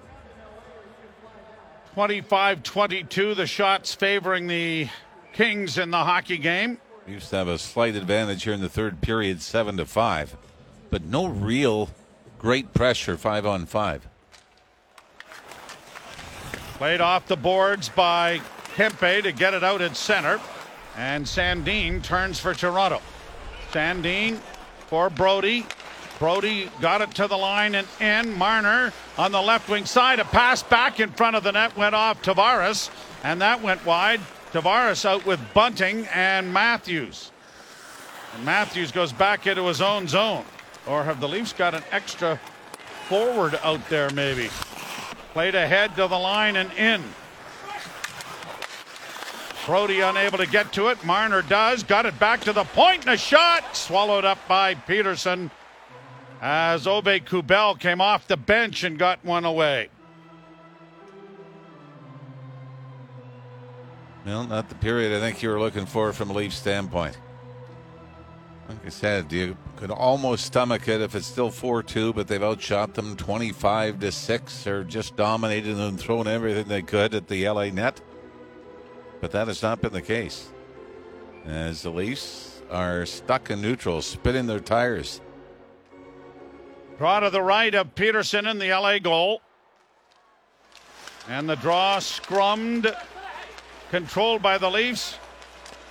25 1.95 2.65
22, 2.65 3.35
the 3.37 3.47
shots 3.47 3.95
favoring 3.95 4.49
the 4.49 4.89
Kings 5.33 5.79
in 5.79 5.93
the 5.93 6.03
hockey 6.03 6.39
game. 6.39 6.79
Used 7.07 7.31
to 7.31 7.37
have 7.37 7.49
a 7.49 7.59
slight 7.59 7.97
advantage 7.97 8.45
here 8.45 8.53
in 8.53 8.61
the 8.61 8.69
third 8.69 9.01
period, 9.01 9.43
7 9.43 9.77
to 9.79 9.85
5, 9.85 10.37
but 10.89 11.03
no 11.03 11.27
real 11.27 11.91
great 12.39 12.73
pressure 12.75 13.17
5 13.17 13.45
on 13.45 13.67
5. 13.67 14.09
Played 16.79 17.01
off 17.01 17.27
the 17.27 17.37
boards 17.37 17.89
by 17.89 18.41
Kempe 18.77 19.23
to 19.23 19.33
get 19.33 19.53
it 19.53 19.65
out 19.65 19.81
at 19.81 19.97
center. 19.97 20.41
And 20.97 21.25
Sandin 21.25 22.03
turns 22.03 22.39
for 22.39 22.55
Toronto. 22.55 23.01
Sandin 23.73 24.39
for 24.87 25.11
Brodie. 25.11 25.67
Brodie 26.19 26.71
got 26.81 27.01
it 27.01 27.11
to 27.13 27.27
the 27.27 27.37
line 27.37 27.75
and 27.75 27.87
in. 28.01 28.33
Marner 28.37 28.93
on 29.19 29.33
the 29.33 29.41
left 29.41 29.69
wing 29.69 29.87
side. 29.87 30.21
A 30.21 30.25
pass 30.25 30.63
back 30.63 31.01
in 31.01 31.11
front 31.11 31.35
of 31.35 31.43
the 31.43 31.53
net 31.53 31.77
went 31.77 31.95
off 31.95 32.23
Tavares, 32.23 32.91
and 33.25 33.41
that 33.41 33.61
went 33.63 33.85
wide. 33.85 34.21
Tavares 34.53 35.05
out 35.07 35.25
with 35.25 35.41
Bunting 35.55 36.07
and 36.13 36.53
Matthews. 36.53 37.31
And 38.35 38.45
Matthews 38.45 38.93
goes 38.93 39.13
back 39.13 39.47
into 39.47 39.67
his 39.67 39.81
own 39.81 40.07
zone. 40.07 40.45
Or 40.87 41.05
have 41.05 41.21
the 41.21 41.29
Leafs 41.29 41.53
got 41.53 41.75
an 41.75 41.83
extra 41.91 42.39
forward 43.09 43.59
out 43.63 43.89
there, 43.89 44.11
maybe? 44.11 44.51
Played 45.33 45.55
ahead 45.55 45.97
to 45.97 46.07
the 46.07 46.19
line 46.19 46.57
and 46.57 46.71
in. 46.75 47.03
Brodie 49.65 50.01
unable 50.01 50.39
to 50.39 50.47
get 50.47 50.73
to 50.75 50.89
it. 50.89 51.03
Marner 51.05 51.41
does. 51.41 51.83
Got 51.83 52.05
it 52.05 52.19
back 52.19 52.41
to 52.43 52.53
the 52.53 52.65
point 52.65 53.07
and 53.07 53.15
a 53.15 53.17
shot. 53.17 53.75
Swallowed 53.75 54.25
up 54.25 54.39
by 54.49 54.75
Petersen 54.75 55.51
as 56.43 56.87
Aube-Kubel 56.87 57.77
came 57.77 58.01
off 58.01 58.27
the 58.27 58.37
bench 58.37 58.83
and 58.83 58.99
got 58.99 59.25
one 59.25 59.45
away. 59.45 59.89
Well, 64.25 64.45
not 64.45 64.69
the 64.69 64.77
period 64.77 65.17
I 65.17 65.21
think 65.21 65.43
you 65.43 65.49
were 65.49 65.59
looking 65.59 65.87
for 65.87 66.13
from 66.13 66.31
a 66.31 66.33
Leaf 66.33 66.53
standpoint. 66.53 67.19
Like 68.69 68.87
I 68.87 68.91
said, 68.91 69.33
you 69.33 69.57
could 69.77 69.91
almost 69.91 70.47
stomach 70.47 70.87
it 70.87 71.01
if 71.01 71.17
it's 71.17 71.27
still 71.27 71.51
4 71.51 71.83
2, 71.83 72.13
but 72.13 72.29
they've 72.29 72.43
outshot 72.43 72.95
them 72.95 73.17
25 73.17 73.99
to 73.99 74.13
6. 74.13 74.65
They're 74.65 74.85
just 74.85 75.17
dominated 75.17 75.77
and 75.77 75.99
thrown 75.99 76.29
everything 76.29 76.69
they 76.69 76.83
could 76.83 77.15
at 77.15 77.27
the 77.27 77.49
LA 77.49 77.71
net. 77.71 78.01
But 79.21 79.33
that 79.33 79.49
has 79.49 79.63
not 79.63 79.81
been 79.81 79.93
the 79.93 80.01
case. 80.01 80.49
As 81.45 81.83
the 81.83 81.91
Leafs 81.91 82.63
are 82.71 83.05
stuck 83.05 83.51
in 83.51 83.61
neutral, 83.61 84.01
spinning 84.01 84.47
their 84.47 84.61
tires. 84.61 85.21
Draw 86.99 87.21
to 87.21 87.31
the 87.31 87.43
right 87.43 87.75
of 87.75 87.95
Petersen 87.97 88.47
in 88.47 88.59
the 88.59 88.71
LA 88.71 89.01
goal. 89.01 89.43
And 91.29 91.49
the 91.49 91.57
draw 91.57 91.99
scrummed, 91.99 92.95
controlled 93.93 94.41
by 94.41 94.57
the 94.57 94.71
Leafs. 94.71 95.19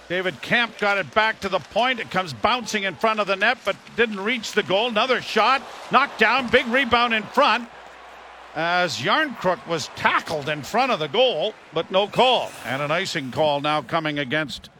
David 0.10 0.42
Kampf 0.42 0.80
got 0.80 0.98
it 0.98 1.14
back 1.14 1.40
to 1.42 1.50
the 1.50 1.60
point. 1.60 2.00
It 2.00 2.10
comes 2.10 2.34
bouncing 2.34 2.84
in 2.84 2.96
front 2.96 3.20
of 3.20 3.28
the 3.28 3.36
net, 3.36 3.60
but 3.64 3.76
didn't 3.96 4.20
reach 4.20 4.54
the 4.54 4.64
goal. 4.64 4.90
Another 4.90 5.22
shot, 5.22 5.62
knocked 5.92 6.20
down, 6.20 6.50
big 6.50 6.66
rebound 6.68 7.14
in 7.14 7.22
front. 7.22 7.70
As 8.56 8.98
Järnkrok 8.98 9.66
was 9.68 9.88
tackled 9.90 10.50
in 10.50 10.64
front 10.64 10.92
of 10.92 10.98
the 10.98 11.08
goal, 11.08 11.54
but 11.74 11.92
no 11.92 12.08
call. 12.08 12.52
And 12.66 12.82
an 12.82 12.90
icing 12.90 13.32
call 13.32 13.62
now 13.62 13.84
coming 13.84 14.18
against 14.18 14.72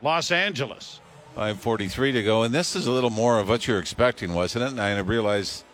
Los 0.00 0.30
Angeles. 0.30 1.00
5.43 1.36 2.12
to 2.12 2.22
go, 2.22 2.44
and 2.44 2.54
this 2.54 2.76
is 2.76 2.86
a 2.86 2.92
little 2.92 3.10
more 3.10 3.40
of 3.40 3.48
what 3.48 3.66
you're 3.66 3.80
expecting, 3.80 4.34
wasn't 4.34 4.64
it? 4.64 4.70
And 4.70 4.80
I 4.80 4.96
realize 5.00 5.64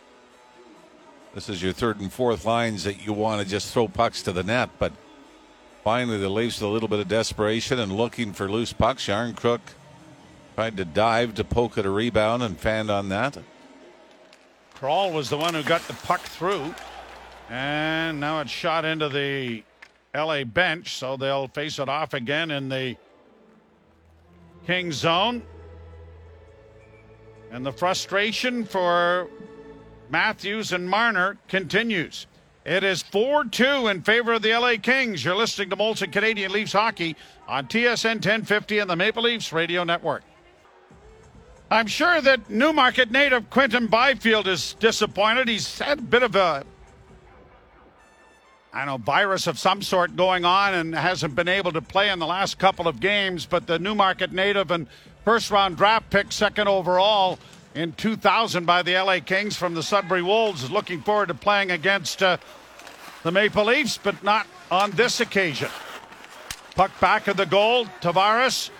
this 1.35 1.51
is 1.51 1.62
your 1.62 1.75
third 1.75 2.01
and 2.01 2.11
fourth 2.11 2.47
lines 2.47 2.85
that 2.85 3.05
you 3.05 3.12
want 3.12 3.43
to 3.43 3.47
just 3.47 3.75
throw 3.75 3.88
pucks 3.88 4.23
to 4.23 4.33
the 4.33 4.43
net, 4.43 4.71
but 4.79 4.93
Finally, 5.85 6.16
the 6.16 6.31
Leafs 6.31 6.62
with 6.62 6.70
a 6.70 6.73
little 6.73 6.88
bit 6.88 6.99
of 6.99 7.09
desperation 7.09 7.79
and 7.79 7.92
looking 7.92 8.33
for 8.33 8.51
loose 8.51 8.73
pucks. 8.73 9.07
Järnkrok 9.07 9.61
tried 10.55 10.79
to 10.79 10.85
dive 10.87 11.35
to 11.35 11.44
poke 11.44 11.77
at 11.77 11.85
a 11.85 11.90
rebound 11.90 12.42
and 12.42 12.59
fanned 12.59 12.90
on 12.90 13.11
that. 13.11 13.37
Kral 14.75 15.12
was 15.12 15.29
the 15.29 15.37
one 15.37 15.53
who 15.53 15.62
got 15.62 15.83
the 15.83 15.92
puck 15.92 16.23
through. 16.23 16.75
And 17.51 18.18
now 18.18 18.40
it's 18.40 18.51
shot 18.51 18.87
into 18.87 19.11
the 19.11 19.62
LA 20.14 20.44
bench, 20.44 20.97
so 20.97 21.18
they'll 21.18 21.49
face 21.49 21.79
it 21.79 21.90
off 21.90 22.14
again 22.14 22.51
in 22.51 22.70
the 22.70 22.97
King 24.66 24.90
zone. 24.90 25.42
And 27.51 27.64
the 27.64 27.73
frustration 27.73 28.64
for 28.64 29.29
Matthews 30.09 30.73
and 30.73 30.88
Marner 30.88 31.37
continues. 31.47 32.27
It 32.64 32.83
is 32.83 33.03
4 33.03 33.44
2 33.44 33.88
in 33.88 34.03
favor 34.03 34.33
of 34.33 34.42
the 34.42 34.53
LA 34.53 34.77
Kings. 34.81 35.22
You're 35.22 35.37
listening 35.37 35.68
to 35.70 35.77
Molson 35.77 36.11
Canadian 36.11 36.50
Leafs 36.50 36.72
Hockey 36.72 37.14
on 37.46 37.66
TSN 37.66 38.14
1050 38.14 38.79
and 38.79 38.88
the 38.88 38.96
Maple 38.96 39.24
Leafs 39.24 39.53
Radio 39.53 39.85
Network. 39.85 40.22
I'm 41.70 41.87
sure 41.87 42.22
that 42.22 42.48
Newmarket 42.48 43.11
native 43.11 43.50
Quinton 43.50 43.87
Byfield 43.87 44.48
is 44.48 44.74
disappointed. 44.81 45.48
He's 45.48 45.79
had 45.79 45.98
a 45.98 46.03
bit 46.03 46.22
of 46.22 46.37
a 46.37 46.64
I 48.72 48.87
know 48.87 48.96
virus 48.96 49.46
of 49.46 49.59
some 49.59 49.83
sort 49.83 50.16
going 50.16 50.44
on 50.44 50.74
and 50.74 50.94
hasn't 50.94 51.37
been 51.37 51.48
able 51.48 51.70
to 51.72 51.83
play 51.83 52.11
in 52.11 52.18
the 52.18 52.27
last 52.27 52.59
couple 52.59 52.88
of 52.88 52.98
games, 52.98 53.46
but 53.46 53.68
the 53.68 53.79
Newmarket 53.79 54.33
native 54.33 54.72
and 54.72 54.88
first 55.24 55.50
round 55.53 55.77
draft 55.77 56.11
pick, 56.11 56.33
second 56.33 56.66
overall, 56.66 57.38
in 57.74 57.92
2000 57.92 58.64
by 58.64 58.82
the 58.82 58.94
LA 58.94 59.18
Kings 59.20 59.56
from 59.56 59.74
the 59.74 59.82
Sudbury 59.82 60.22
Wolves. 60.22 60.70
Looking 60.70 61.02
forward 61.02 61.28
to 61.28 61.34
playing 61.34 61.70
against 61.70 62.22
uh, 62.22 62.37
the 63.22 63.32
Maple 63.32 63.64
Leafs, 63.64 63.98
but 63.98 64.22
not 64.22 64.46
on 64.70 64.92
this 64.92 65.20
occasion. 65.20 65.68
Puck 66.76 66.92
back 67.00 67.28
of 67.28 67.37
the 67.37 67.46
goal. 67.46 67.87
Tavares 68.00 68.70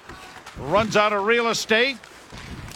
runs 0.59 0.97
out 0.97 1.13
of 1.13 1.25
real 1.25 1.49
estate. 1.49 1.97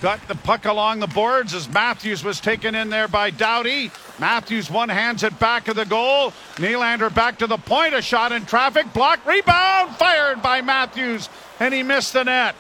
Got 0.01 0.27
the 0.29 0.37
puck 0.37 0.65
along 0.65 1.01
the 1.01 1.09
boards 1.09 1.55
as 1.55 1.69
Matthews 1.69 2.23
was 2.23 2.39
taken 2.41 2.77
in 2.77 2.89
there 2.89 3.09
by 3.09 3.31
Doughty. 3.31 3.91
Matthews 4.21 4.71
one 4.71 4.89
hands 4.89 5.25
it 5.25 5.37
back 5.41 5.67
of 5.67 5.75
the 5.75 5.85
goal. 5.85 6.31
Nylander 6.55 7.13
back 7.13 7.39
to 7.39 7.49
the 7.49 7.57
point. 7.57 7.95
A 7.95 8.03
shot 8.03 8.31
in 8.31 8.47
traffic. 8.47 8.93
Block. 8.93 9.25
Rebound. 9.27 9.97
Fired 9.97 10.41
by 10.41 10.63
Matthews. 10.63 11.29
And 11.59 11.75
he 11.75 11.83
missed 11.83 12.13
the 12.13 12.23
net. 12.23 12.55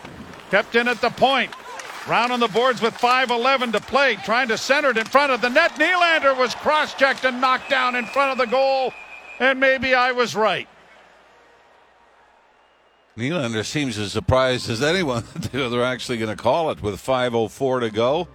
Kept 0.50 0.74
in 0.74 0.88
at 0.88 1.00
the 1.00 1.10
point. 1.10 1.52
Round 2.08 2.32
on 2.32 2.40
the 2.40 2.48
boards 2.48 2.80
with 2.80 2.94
5.11 2.94 3.72
to 3.72 3.80
play, 3.80 4.16
trying 4.24 4.48
to 4.48 4.56
center 4.56 4.88
it 4.90 4.96
in 4.96 5.04
front 5.04 5.30
of 5.30 5.42
the 5.42 5.50
net. 5.50 5.72
Nylander 5.72 6.36
was 6.36 6.54
cross 6.54 6.94
checked 6.94 7.24
and 7.24 7.38
knocked 7.38 7.68
down 7.68 7.94
in 7.94 8.06
front 8.06 8.32
of 8.32 8.38
the 8.38 8.50
goal, 8.50 8.94
and 9.38 9.60
maybe 9.60 9.94
I 9.94 10.12
was 10.12 10.34
right. 10.34 10.66
Nylander 13.18 13.62
seems 13.62 13.98
as 13.98 14.12
surprised 14.12 14.70
as 14.70 14.82
anyone 14.82 15.24
that 15.34 15.52
they're 15.52 15.84
actually 15.84 16.16
going 16.16 16.34
to 16.34 16.42
call 16.42 16.70
it 16.70 16.80
with 16.80 16.94
5.04 16.94 17.80
to 17.80 17.90
go. 17.90 18.28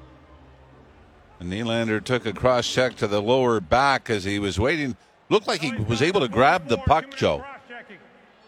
And 1.40 1.52
Nylander 1.52 2.04
took 2.04 2.28
a 2.28 2.34
cross 2.34 2.72
check 2.72 2.96
to 2.98 3.08
the 3.08 3.24
lower 3.24 3.60
back 3.60 4.08
as 4.12 4.24
he 4.24 4.38
was 4.38 4.60
waiting. 4.60 4.96
Looked 5.30 5.48
like 5.48 5.62
he 5.62 5.72
was 5.72 6.04
able 6.04 6.22
to 6.22 6.28
grab 6.28 6.68
the 6.68 6.78
puck, 6.78 7.16
Joe, 7.16 7.44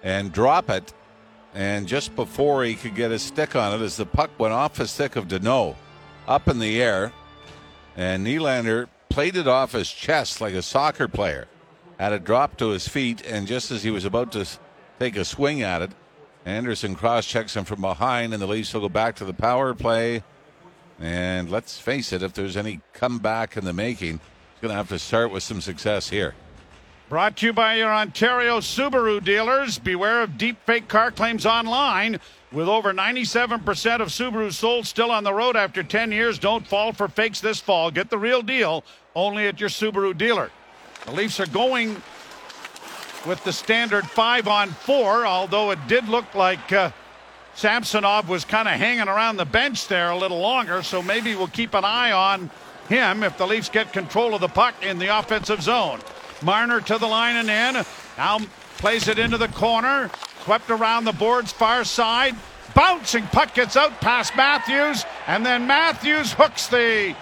and 0.04 0.32
drop 0.32 0.70
it 0.70 0.94
and 1.56 1.88
just 1.88 2.16
before 2.18 2.66
he 2.66 2.76
could 2.76 2.96
get 2.96 3.12
his 3.12 3.24
stick 3.24 3.56
on 3.56 3.80
it, 3.80 3.84
as 3.84 3.96
the 3.96 4.06
puck 4.06 4.30
went 4.38 4.54
off 4.54 4.76
the 4.76 4.86
stick 4.86 5.16
of 5.16 5.30
Danault 5.30 5.76
up 6.28 6.50
in 6.50 6.60
the 6.60 6.82
air, 6.82 7.14
and 7.96 8.28
Nylander 8.28 8.88
played 9.10 9.38
it 9.38 9.48
off 9.48 9.72
his 9.72 9.90
chest 9.90 10.42
like 10.42 10.54
a 10.54 10.62
soccer 10.62 11.08
player. 11.08 11.48
Had 11.98 12.12
it 12.12 12.26
drop 12.26 12.58
to 12.58 12.70
his 12.70 12.90
feet, 12.90 13.26
and 13.26 13.48
just 13.48 13.72
as 13.72 13.84
he 13.84 13.90
was 13.90 14.04
about 14.04 14.34
to 14.34 14.46
take 15.00 15.16
a 15.16 15.24
swing 15.24 15.62
at 15.62 15.82
it, 15.82 15.92
Anderson 16.46 16.94
cross 16.94 17.26
checks 17.26 17.56
him 17.56 17.64
from 17.64 17.80
behind, 17.80 18.34
and 18.34 18.42
the 18.42 18.48
Leafs 18.48 18.74
will 18.74 18.82
go 18.82 18.90
back 18.90 19.16
to 19.16 19.26
the 19.26 19.34
power 19.34 19.74
play. 19.74 20.24
And 21.00 21.50
let's 21.50 21.80
face 21.80 22.12
it, 22.12 22.22
if 22.22 22.34
there's 22.34 22.58
any 22.58 22.82
comeback 22.92 23.56
in 23.56 23.64
the 23.64 23.74
making, 23.74 24.16
it's 24.16 24.62
going 24.62 24.72
to 24.72 24.76
have 24.76 24.90
to 24.90 25.00
start 25.00 25.32
with 25.32 25.44
some 25.44 25.62
success 25.62 26.10
here. 26.10 26.36
Brought 27.08 27.38
to 27.38 27.46
you 27.46 27.54
by 27.54 27.76
your 27.76 27.94
Ontario 27.94 28.60
Subaru 28.60 29.24
dealers. 29.24 29.78
Beware 29.78 30.24
of 30.24 30.40
deep 30.40 30.58
fake 30.66 30.88
car 30.88 31.12
claims 31.12 31.46
online. 31.46 32.20
With 32.52 32.68
over 32.68 32.94
97% 32.94 34.02
of 34.02 34.08
Subarus 34.08 34.54
sold 34.54 34.88
still 34.88 35.12
on 35.12 35.24
the 35.24 35.34
road 35.34 35.56
after 35.56 35.84
10 35.84 36.12
years, 36.12 36.40
don't 36.40 36.66
fall 36.66 36.94
for 36.94 37.08
fakes 37.08 37.40
this 37.42 37.60
fall. 37.60 37.92
Get 37.92 38.10
the 38.10 38.18
real 38.18 38.42
deal 38.42 38.84
only 39.16 39.46
at 39.46 39.60
your 39.60 39.70
Subaru 39.70 40.18
dealer. 40.18 40.50
The 41.06 41.12
Leafs 41.12 41.40
are 41.40 41.46
going 41.46 42.02
with 43.28 43.44
the 43.44 43.54
standard 43.54 44.08
five 44.08 44.48
on 44.48 44.70
four, 44.70 45.28
although 45.28 45.70
it 45.70 45.80
did 45.88 46.08
look 46.08 46.34
like 46.34 46.74
uh, 46.74 46.90
Samsonov 47.54 48.30
was 48.30 48.46
kind 48.46 48.68
of 48.68 48.76
hanging 48.76 49.08
around 49.08 49.38
the 49.38 49.46
bench 49.46 49.88
there 49.88 50.10
a 50.10 50.18
little 50.18 50.40
longer, 50.40 50.82
so 50.82 51.04
maybe 51.04 51.36
we'll 51.36 51.48
keep 51.48 51.76
an 51.76 51.86
eye 51.86 52.12
on 52.12 52.50
him 52.90 53.22
if 53.22 53.38
the 53.38 53.46
Leafs 53.46 53.70
get 53.70 53.94
control 53.94 54.34
of 54.34 54.42
the 54.42 54.48
puck 54.48 54.74
in 54.84 54.98
the 54.98 55.16
offensive 55.20 55.62
zone. 55.62 56.00
Marner 56.46 56.80
to 56.80 56.98
the 57.00 57.08
line 57.08 57.36
and 57.36 57.50
in. 57.50 57.84
Now 58.18 58.40
plays 58.78 59.08
it 59.08 59.18
into 59.18 59.38
the 59.38 59.48
corner. 59.48 60.12
Swept 60.44 60.70
around 60.70 61.06
the 61.06 61.12
boards 61.12 61.52
far 61.52 61.84
side. 61.84 62.36
Bouncing 62.76 63.26
puck 63.28 63.56
gets 63.56 63.76
out 63.76 64.00
past 64.00 64.36
Matthews. 64.38 65.04
And 65.26 65.44
then 65.44 65.66
Matthews 65.66 66.34
hooks 66.34 66.68
the 66.68 67.16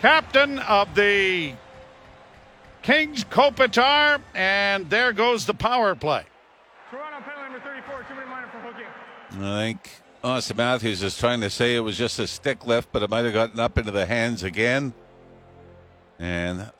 captain 0.00 0.58
of 0.58 0.92
the 0.96 1.54
Kings 2.82 3.22
Kopitar. 3.22 4.20
And 4.34 4.90
there 4.90 5.12
goes 5.12 5.46
the 5.46 5.54
power 5.54 5.94
play. 5.94 6.24
Toronto 6.90 7.20
penalty 7.20 7.52
number 7.52 7.60
34, 7.60 8.02
two 8.08 8.14
minute 8.14 8.28
minor 8.28 8.48
for 8.48 8.58
hooking. 8.58 8.86
I 9.40 9.60
think 9.60 9.90
Austin 10.24 10.56
Matthews 10.56 11.02
is 11.04 11.16
trying 11.16 11.40
to 11.42 11.50
say 11.50 11.76
it 11.76 11.80
was 11.80 11.96
just 11.96 12.18
a 12.18 12.26
stick 12.26 12.66
lift, 12.66 12.90
but 12.90 13.04
it 13.04 13.10
might 13.10 13.24
have 13.24 13.34
gotten 13.34 13.60
up 13.60 13.78
into 13.78 13.92
the 13.92 14.04
hands 14.04 14.42
again. 14.42 14.92
And 16.18 16.70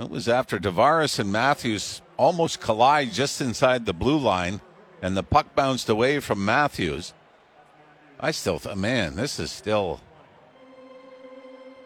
it 0.00 0.10
was 0.10 0.28
after 0.28 0.58
Tavares 0.58 1.18
and 1.18 1.30
Matthews 1.30 2.00
almost 2.16 2.60
collide 2.60 3.12
just 3.12 3.40
inside 3.40 3.86
the 3.86 3.92
blue 3.92 4.18
line, 4.18 4.60
and 5.02 5.16
the 5.16 5.22
puck 5.22 5.54
bounced 5.54 5.88
away 5.88 6.20
from 6.20 6.44
Matthews. 6.44 7.12
I 8.18 8.30
still 8.30 8.58
thought, 8.58 8.78
man, 8.78 9.16
this 9.16 9.38
is 9.38 9.50
still 9.50 10.00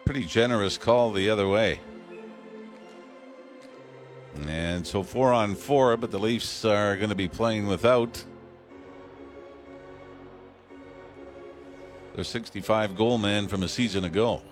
pretty 0.05 0.24
generous 0.24 0.77
call 0.77 1.12
the 1.12 1.31
other 1.31 1.48
way. 1.48 1.81
And 4.46 4.87
so 4.87 5.03
four 5.03 5.33
on 5.33 5.55
four, 5.55 5.96
but 5.96 6.11
the 6.11 6.18
Leafs 6.18 6.64
are 6.64 6.96
going 6.96 7.09
to 7.09 7.14
be 7.14 7.29
playing 7.29 7.66
without 7.66 8.24
their 12.14 12.24
65 12.24 12.96
goal 12.96 13.18
man 13.18 13.48
from 13.48 13.62
a 13.62 13.68
season 13.68 14.05
ago. 14.05 14.42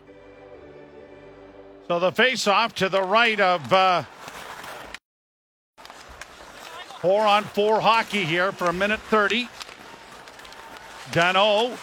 So 1.88 1.99
the 1.99 2.12
face 2.12 2.47
off 2.47 2.75
to 2.77 2.88
the 2.88 3.03
right 3.03 3.38
of 3.38 3.73
uh, 3.73 4.05
four 7.01 7.23
on 7.23 7.45
four 7.45 7.81
hockey 7.81 8.25
here 8.25 8.53
for 8.53 8.66
a 8.66 8.73
minute 8.73 9.01
30. 9.01 9.49
Danault 11.11 11.77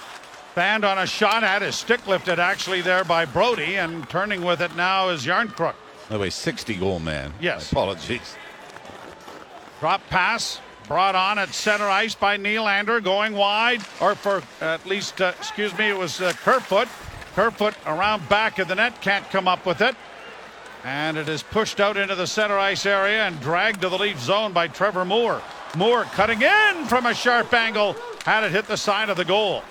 fanned 0.55 0.83
on 0.85 0.97
a 0.97 1.05
shot 1.05 1.43
at 1.43 1.61
his 1.61 1.75
stick 1.75 2.07
lifted 2.07 2.39
actually 2.39 2.81
there 2.81 3.03
by 3.03 3.25
Brodie 3.25 3.75
and 3.75 4.09
turning 4.09 4.43
with 4.43 4.61
it 4.61 4.75
now 4.75 5.09
is 5.09 5.25
Järnkrok. 5.25 5.75
By 6.09 6.15
the 6.15 6.19
way, 6.19 6.29
60 6.29 6.75
goal 6.75 6.99
man. 6.99 7.33
Yes. 7.39 7.71
Apologies. 7.71 8.35
Drop 9.79 10.01
pass 10.09 10.59
brought 10.87 11.13
on 11.13 11.37
at 11.37 11.49
center 11.49 11.87
ice 11.87 12.15
by 12.15 12.35
Nylander 12.35 13.03
going 13.03 13.33
wide 13.33 13.81
or 14.01 14.15
for 14.15 14.41
at 14.59 14.83
least 14.87 15.21
uh, 15.21 15.33
excuse 15.37 15.77
me 15.77 15.89
it 15.89 15.97
was 15.97 16.19
uh, 16.19 16.31
Kerfoot. 16.43 16.87
Kerfoot 17.35 17.75
around 17.85 18.27
back 18.29 18.59
of 18.59 18.67
the 18.67 18.75
net 18.75 19.01
can't 19.01 19.29
come 19.29 19.47
up 19.47 19.65
with 19.65 19.81
it. 19.81 19.95
And 20.83 21.17
it 21.17 21.27
is 21.27 21.43
pushed 21.43 21.79
out 21.79 21.97
into 21.97 22.15
the 22.15 22.27
center 22.27 22.57
ice 22.57 22.85
area 22.85 23.27
and 23.27 23.39
dragged 23.41 23.81
to 23.81 23.89
the 23.89 23.97
Leaf 23.97 24.19
zone 24.19 24.53
by 24.53 24.67
Trevor 24.67 25.05
Moore. 25.05 25.41
Moore 25.75 26.03
cutting 26.03 26.41
in 26.41 26.85
from 26.85 27.05
a 27.05 27.13
sharp 27.13 27.53
angle, 27.53 27.95
had 28.25 28.43
it 28.43 28.51
hit 28.51 28.65
the 28.65 28.77
side 28.77 29.09
of 29.09 29.17
the 29.17 29.25
goal. 29.25 29.63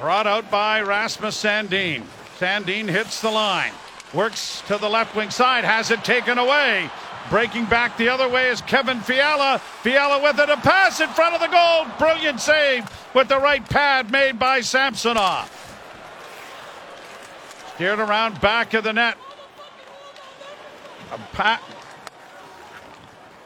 Brought 0.00 0.26
out 0.26 0.50
by 0.50 0.80
Rasmus 0.80 1.42
Sandin. 1.42 2.02
Sandin 2.38 2.88
hits 2.88 3.20
the 3.20 3.30
line, 3.30 3.72
works 4.12 4.62
to 4.66 4.76
the 4.78 4.88
left 4.88 5.14
wing 5.14 5.30
side, 5.30 5.64
has 5.64 5.90
it 5.90 6.02
taken 6.02 6.38
away. 6.38 6.90
Breaking 7.30 7.64
back 7.64 7.96
the 7.96 8.08
other 8.08 8.28
way 8.28 8.48
is 8.48 8.60
Kevin 8.60 9.00
Fiala. 9.00 9.58
Fiala 9.58 10.22
with 10.22 10.38
it, 10.38 10.48
a 10.48 10.56
pass 10.56 11.00
in 11.00 11.08
front 11.08 11.34
of 11.34 11.40
the 11.40 11.48
goal. 11.48 11.86
Brilliant 11.98 12.40
save 12.40 12.84
with 13.14 13.28
the 13.28 13.38
right 13.38 13.66
pad 13.68 14.10
made 14.10 14.38
by 14.38 14.60
Samsonov. 14.60 15.50
Steered 17.74 17.98
around 17.98 18.40
back 18.40 18.74
of 18.74 18.84
the 18.84 18.92
net. 18.92 19.16
A 21.12 21.18
pat. 21.32 21.62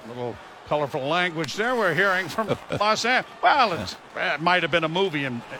Little 0.08 0.36
colorful 0.66 1.06
language 1.06 1.54
there 1.54 1.74
we're 1.74 1.94
hearing 1.94 2.28
from 2.28 2.48
Los 2.80 3.04
Angeles. 3.04 3.34
Well, 3.42 3.72
it 3.72 4.40
might 4.40 4.62
have 4.62 4.70
been 4.70 4.84
a 4.84 4.88
movie 4.88 5.24
in 5.24 5.36
uh, 5.36 5.56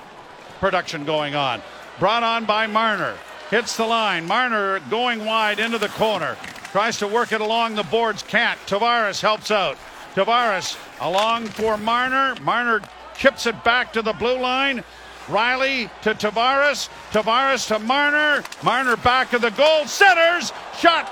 production 0.61 1.05
going 1.05 1.35
on. 1.35 1.63
Brought 1.99 2.23
on 2.23 2.45
by 2.45 2.67
Marner. 2.67 3.17
Hits 3.51 3.77
the 3.77 3.87
line. 3.87 4.27
Marner 4.27 4.81
going 4.91 5.25
wide 5.25 5.61
into 5.61 5.79
the 5.79 5.89
corner. 5.89 6.37
Tries 6.79 6.99
to 6.99 7.09
work 7.09 7.33
it 7.33 7.41
along 7.41 7.75
the 7.75 7.83
boards. 7.83 8.23
Can't. 8.23 8.57
Tavares 8.69 9.21
helps 9.21 9.51
out. 9.51 9.77
Tavares 10.15 10.79
along 11.01 11.47
for 11.47 11.77
Marner. 11.77 12.37
Marner 12.41 12.81
chips 13.17 13.47
it 13.47 13.65
back 13.65 13.93
to 13.95 14.01
the 14.01 14.13
blue 14.13 14.39
line. 14.39 14.85
Rielly 15.27 15.91
to 16.03 16.15
Tavares. 16.15 16.89
Tavares 17.11 17.67
to 17.67 17.81
Marner. 17.81 18.45
Marner 18.63 18.97
back 18.97 19.33
of 19.33 19.41
the 19.41 19.51
goal. 19.51 19.87
Centers. 19.87 20.53
Shot 20.79 21.11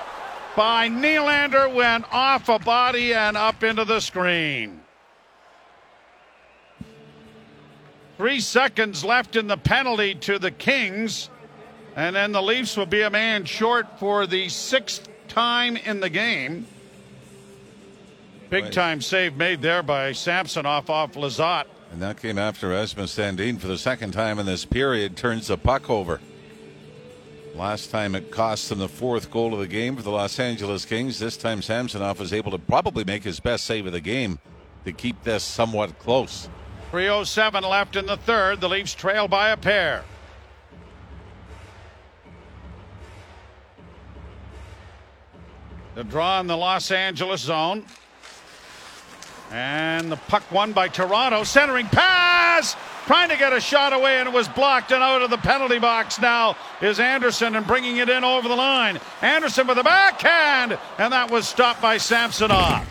by 0.54 0.88
Nylander 0.88 1.74
went 1.74 2.04
off 2.12 2.48
a 2.48 2.60
body 2.60 3.12
and 3.12 3.36
up 3.36 3.64
into 3.64 3.84
the 3.84 3.98
screen. 3.98 4.80
Three 8.18 8.38
seconds 8.38 9.04
left 9.04 9.34
in 9.34 9.48
the 9.48 9.56
penalty 9.56 10.14
to 10.14 10.38
the 10.38 10.52
Kings. 10.52 11.28
And 11.96 12.14
then 12.14 12.30
the 12.30 12.40
Leafs 12.40 12.76
will 12.76 12.86
be 12.86 13.02
a 13.02 13.10
man 13.10 13.44
short 13.44 13.98
for 13.98 14.28
the 14.28 14.48
sixth 14.48 15.08
time 15.36 15.76
in 15.76 16.00
the 16.00 16.08
game. 16.08 16.66
Big 18.48 18.64
Right. 18.64 18.72
time 18.72 19.02
save 19.02 19.36
made 19.36 19.60
there 19.60 19.82
by 19.82 20.12
Samsonov 20.12 20.88
off 20.88 21.12
Lizotte. 21.12 21.66
And 21.92 22.00
that 22.00 22.22
came 22.22 22.38
after 22.38 22.68
Rasmus 22.70 23.14
Sandin 23.14 23.60
for 23.60 23.66
the 23.66 23.76
second 23.76 24.12
time 24.12 24.38
in 24.38 24.46
this 24.46 24.64
period 24.64 25.14
turns 25.14 25.48
the 25.48 25.58
puck 25.58 25.90
over. 25.90 26.20
Last 27.54 27.90
time 27.90 28.14
it 28.14 28.30
cost 28.30 28.70
them 28.70 28.78
the 28.78 28.88
fourth 28.88 29.30
goal 29.30 29.52
of 29.52 29.60
the 29.60 29.66
game 29.66 29.94
for 29.96 30.02
the 30.02 30.10
Los 30.10 30.40
Angeles 30.40 30.86
Kings. 30.86 31.18
This 31.18 31.36
time 31.36 31.60
Samsonov 31.60 32.18
was 32.18 32.32
able 32.32 32.50
to 32.52 32.58
probably 32.58 33.04
make 33.04 33.24
his 33.24 33.38
best 33.38 33.66
save 33.66 33.84
of 33.84 33.92
the 33.92 34.00
game 34.00 34.38
to 34.86 34.92
keep 34.92 35.22
this 35.22 35.42
somewhat 35.44 35.98
close. 35.98 36.48
307 36.92 37.62
left 37.62 37.96
in 37.96 38.06
the 38.06 38.16
third. 38.16 38.62
The 38.62 38.70
Leafs 38.70 38.94
trail 38.94 39.28
by 39.28 39.50
a 39.50 39.56
pair. 39.58 40.02
The 45.96 46.04
draw 46.04 46.40
in 46.40 46.46
the 46.46 46.58
Los 46.58 46.90
Angeles 46.90 47.40
zone. 47.40 47.82
And 49.50 50.12
the 50.12 50.16
puck 50.16 50.42
won 50.52 50.74
by 50.74 50.88
Toronto. 50.88 51.42
Centering 51.42 51.86
pass! 51.86 52.76
Trying 53.06 53.30
to 53.30 53.36
get 53.38 53.54
a 53.54 53.60
shot 53.62 53.94
away 53.94 54.18
and 54.18 54.28
it 54.28 54.34
was 54.34 54.46
blocked 54.46 54.92
and 54.92 55.02
out 55.02 55.22
of 55.22 55.30
the 55.30 55.38
penalty 55.38 55.78
box 55.78 56.20
now 56.20 56.54
is 56.82 57.00
Anderson 57.00 57.56
and 57.56 57.66
bringing 57.66 57.96
it 57.96 58.10
in 58.10 58.24
over 58.24 58.46
the 58.46 58.54
line. 58.54 59.00
Anderson 59.22 59.66
with 59.66 59.78
a 59.78 59.84
backhand 59.84 60.78
and 60.98 61.14
that 61.14 61.30
was 61.30 61.48
stopped 61.48 61.80
by 61.80 61.96
Samsonov. 61.96 62.86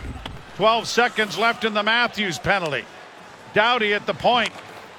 12 0.56 0.88
seconds 0.88 1.38
left 1.38 1.64
in 1.64 1.74
the 1.74 1.84
Matthews 1.84 2.40
penalty. 2.40 2.84
Doughty 3.54 3.94
at 3.94 4.04
the 4.06 4.14
point. 4.14 4.50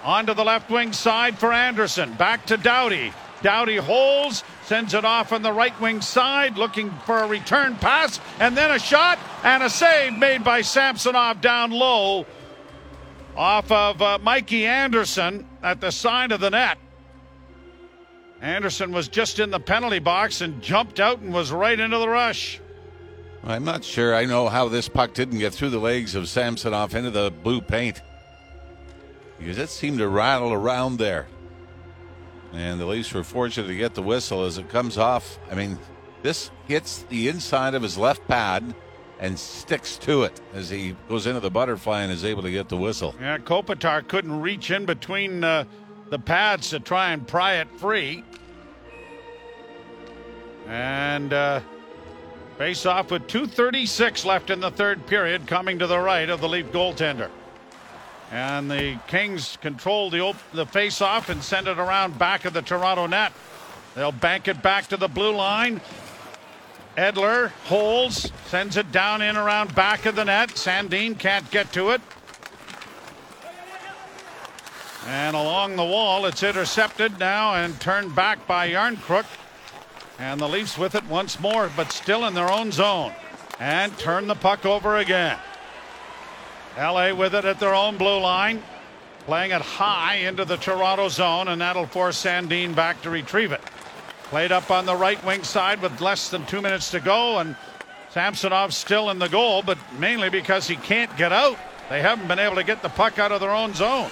Onto 0.02 0.34
the 0.34 0.46
left 0.46 0.70
wing 0.70 0.94
side 0.94 1.38
for 1.38 1.52
Anderson. 1.52 2.14
Back 2.14 2.46
to 2.46 2.56
Doughty. 2.56 3.12
Doughty 3.42 3.78
holds, 3.78 4.44
sends 4.64 4.94
it 4.94 5.06
off 5.06 5.32
on 5.32 5.42
the 5.42 5.52
right 5.52 5.80
wing 5.80 6.02
side, 6.02 6.58
looking 6.58 6.92
for 7.06 7.20
a 7.20 7.28
return 7.28 7.76
pass, 7.76 8.20
and 8.40 8.58
then 8.58 8.72
a 8.72 8.80
shot 8.80 9.20
and 9.44 9.64
a 9.64 9.70
save 9.70 10.18
made 10.18 10.44
by 10.44 10.62
Samsonov 10.62 11.42
down 11.42 11.72
low 11.72 12.26
off 13.36 13.72
of 13.72 14.02
uh, 14.02 14.18
Mikey 14.22 14.66
Anderson 14.66 15.46
at 15.62 15.80
the 15.80 15.92
side 15.92 16.32
of 16.32 16.40
the 16.40 16.50
net. 16.50 16.78
Anderson 18.42 18.92
was 18.92 19.08
just 19.08 19.40
in 19.40 19.52
the 19.52 19.60
penalty 19.60 20.00
box 20.00 20.42
and 20.42 20.62
jumped 20.62 21.00
out 21.00 21.20
and 21.20 21.34
was 21.34 21.52
right 21.52 21.80
into 21.80 21.98
the 21.98 22.10
rush. 22.10 22.60
I'm 23.44 23.64
not 23.64 23.84
sure 23.84 24.16
I 24.16 24.26
know 24.26 24.50
how 24.50 24.68
this 24.68 24.90
puck 24.90 25.14
didn't 25.14 25.40
get 25.40 25.54
through 25.54 25.70
the 25.70 25.80
legs 25.80 26.16
of 26.16 26.28
Samsonov 26.28 26.96
into 26.96 27.12
the 27.12 27.32
blue 27.32 27.62
paint. 27.62 28.02
Because 29.40 29.58
it 29.58 29.70
seemed 29.70 30.00
to 30.00 30.08
rattle 30.08 30.52
around 30.52 30.98
there. 30.98 31.28
And 32.54 32.80
the 32.80 32.86
Leafs 32.86 33.14
were 33.14 33.24
fortunate 33.24 33.68
to 33.68 33.76
get 33.76 33.94
the 33.94 34.02
whistle 34.02 34.46
as 34.46 34.58
it 34.58 34.70
comes 34.70 34.98
off. 34.98 35.38
I 35.52 35.56
mean, 35.56 35.78
this 36.24 36.50
hits 36.68 37.04
the 37.10 37.28
inside 37.28 37.74
of 37.74 37.82
his 37.82 37.98
left 37.98 38.28
pad 38.28 38.74
and 39.20 39.38
sticks 39.38 39.98
to 39.98 40.24
it 40.24 40.40
as 40.54 40.70
he 40.70 40.96
goes 41.10 41.28
into 41.28 41.40
the 41.40 41.50
butterfly 41.50 42.02
and 42.02 42.12
is 42.12 42.24
able 42.24 42.44
to 42.44 42.52
get 42.52 42.70
the 42.70 42.78
whistle. 42.78 43.16
Yeah, 43.20 43.38
Kopitar 43.38 44.08
couldn't 44.08 44.42
reach 44.42 44.72
in 44.72 44.86
between 44.86 45.44
uh, 45.44 45.66
the 46.10 46.20
pads 46.20 46.70
to 46.70 46.80
try 46.80 47.12
and 47.12 47.28
pry 47.28 47.56
it 47.56 47.68
free. 47.80 48.24
And 50.68 51.34
uh, 51.34 51.62
Face 52.58 52.88
off 52.88 53.12
with 53.12 53.28
2.36 53.28 54.26
left 54.26 54.50
in 54.50 54.60
the 54.60 54.72
third 54.72 55.06
period, 55.06 55.46
coming 55.46 55.78
to 55.78 55.86
the 55.86 56.00
right 56.00 56.28
of 56.28 56.42
the 56.42 56.50
Leaf 56.50 56.66
goaltender. 56.72 57.30
And 58.32 58.70
the 58.70 59.00
Kings 59.08 59.58
control 59.62 60.10
the, 60.10 60.20
op- 60.20 60.52
the 60.52 60.66
face 60.66 61.02
off 61.02 61.30
and 61.30 61.42
send 61.42 61.68
it 61.68 61.78
around 61.78 62.20
back 62.20 62.46
of 62.46 62.54
the 62.54 62.62
Toronto 62.62 63.08
net. 63.08 63.32
They'll 63.96 64.12
bank 64.12 64.48
it 64.48 64.62
back 64.62 64.88
to 64.88 64.98
the 64.98 65.08
blue 65.08 65.34
line. 65.34 65.82
Edler 66.98 67.50
holds, 67.66 68.32
sends 68.48 68.76
it 68.76 68.92
down 68.92 69.22
in 69.22 69.38
around 69.38 69.74
back 69.76 70.06
of 70.06 70.16
the 70.16 70.26
net. 70.26 70.50
Sandin 70.50 71.18
can't 71.18 71.50
get 71.52 71.72
to 71.74 71.92
it. 71.92 72.02
And 75.06 75.36
along 75.36 75.78
the 75.78 75.86
wall, 75.86 76.26
it's 76.26 76.44
intercepted 76.44 77.18
now 77.18 77.56
and 77.56 77.80
turned 77.80 78.14
back 78.14 78.46
by 78.46 78.70
Järnkrok. 78.70 79.26
And 80.20 80.42
the 80.42 80.50
Leafs 80.50 80.78
with 80.78 80.96
it 80.96 81.06
once 81.06 81.40
more, 81.40 81.72
but 81.78 81.92
still 81.92 82.26
in 82.26 82.34
their 82.34 82.52
own 82.52 82.72
zone. 82.72 83.14
And 83.60 83.98
turn 83.98 84.28
the 84.28 84.36
puck 84.36 84.66
over 84.66 84.98
again. 84.98 85.38
LA 86.78 87.14
with 87.14 87.34
it 87.34 87.44
at 87.44 87.60
their 87.60 87.74
own 87.74 87.98
blue 87.98 88.20
line. 88.20 88.62
Playing 89.26 89.52
it 89.52 89.62
high 89.62 90.16
into 90.16 90.46
the 90.46 90.56
Toronto 90.56 91.10
zone, 91.10 91.50
and 91.50 91.60
that'll 91.60 91.88
force 91.88 92.24
Sandin 92.24 92.74
back 92.74 93.02
to 93.02 93.10
retrieve 93.10 93.52
it. 93.52 93.62
Played 94.26 94.52
up 94.52 94.72
on 94.72 94.86
the 94.86 94.96
right 94.96 95.22
wing 95.26 95.44
side 95.44 95.82
with 95.82 96.00
less 96.00 96.30
than 96.30 96.46
two 96.46 96.62
minutes 96.62 96.92
to 96.92 97.00
go, 97.00 97.40
and 97.40 97.56
Samsonov 98.12 98.74
still 98.74 99.10
in 99.10 99.20
the 99.20 99.28
goal, 99.28 99.64
but 99.64 99.78
mainly 100.00 100.30
because 100.30 100.68
he 100.68 100.76
can't 100.76 101.16
get 101.18 101.34
out. 101.34 101.58
They 101.90 102.02
haven't 102.02 102.28
been 102.28 102.40
able 102.40 102.56
to 102.56 102.64
get 102.64 102.82
the 102.82 102.90
puck 102.90 103.20
out 103.20 103.32
of 103.32 103.42
their 103.42 103.52
own 103.52 103.74
zone. 103.74 104.10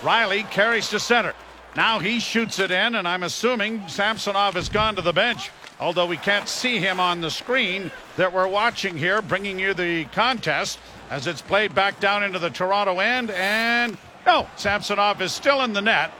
Rielly 0.00 0.48
carries 0.50 0.90
to 0.90 1.00
center. 1.00 1.34
Now 1.76 1.98
he 1.98 2.20
shoots 2.20 2.58
it 2.58 2.70
in, 2.70 2.94
and 2.94 3.06
I'm 3.06 3.22
assuming 3.22 3.86
Samsonov 3.88 4.54
has 4.54 4.68
gone 4.68 4.96
to 4.96 5.02
the 5.02 5.12
bench, 5.12 5.50
although 5.80 6.06
we 6.06 6.16
can't 6.16 6.48
see 6.48 6.78
him 6.78 6.98
on 6.98 7.20
the 7.20 7.30
screen 7.30 7.90
that 8.16 8.32
we're 8.32 8.48
watching 8.48 8.96
here, 8.96 9.22
bringing 9.22 9.58
you 9.58 9.74
the 9.74 10.04
contest 10.06 10.78
as 11.10 11.26
it's 11.26 11.42
played 11.42 11.74
back 11.74 12.00
down 12.00 12.22
into 12.22 12.38
the 12.38 12.50
Toronto 12.50 12.98
end. 13.00 13.30
And 13.30 13.96
no, 14.26 14.46
Samsonov 14.56 15.22
is 15.22 15.32
still 15.32 15.62
in 15.62 15.72
the 15.72 15.82
net. 15.82 16.12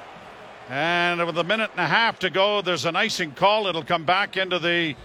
And 0.71 1.25
with 1.25 1.39
a 1.39 1.45
minute 1.45 1.71
and 1.73 1.81
a 1.81 1.87
half 1.87 2.19
to 2.21 2.31
go, 2.31 2.61
there's 2.61 2.85
an 2.85 2.97
icing 2.97 3.33
call. 3.33 3.67
It'll 3.67 3.83
come 3.83 4.05
back 4.05 4.37
into 4.37 4.59
the 4.59 4.97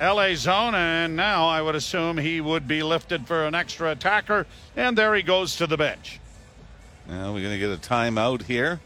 LA 0.00 0.34
zone, 0.34 0.74
and 0.74 1.16
now 1.16 1.48
I 1.48 1.60
would 1.60 1.74
assume 1.74 2.16
he 2.16 2.40
would 2.40 2.66
be 2.66 2.82
lifted 2.82 3.26
for 3.26 3.44
an 3.44 3.54
extra 3.54 3.90
attacker. 3.90 4.46
And 4.76 4.96
there 4.96 5.14
he 5.14 5.22
goes 5.22 5.56
to 5.56 5.66
the 5.66 5.76
bench. 5.76 6.20
Now 7.08 7.34
we're 7.34 7.42
going 7.42 7.52
to 7.52 7.58
get 7.58 7.70
a 7.70 7.76
timeout 7.76 8.44
here. 8.44 8.80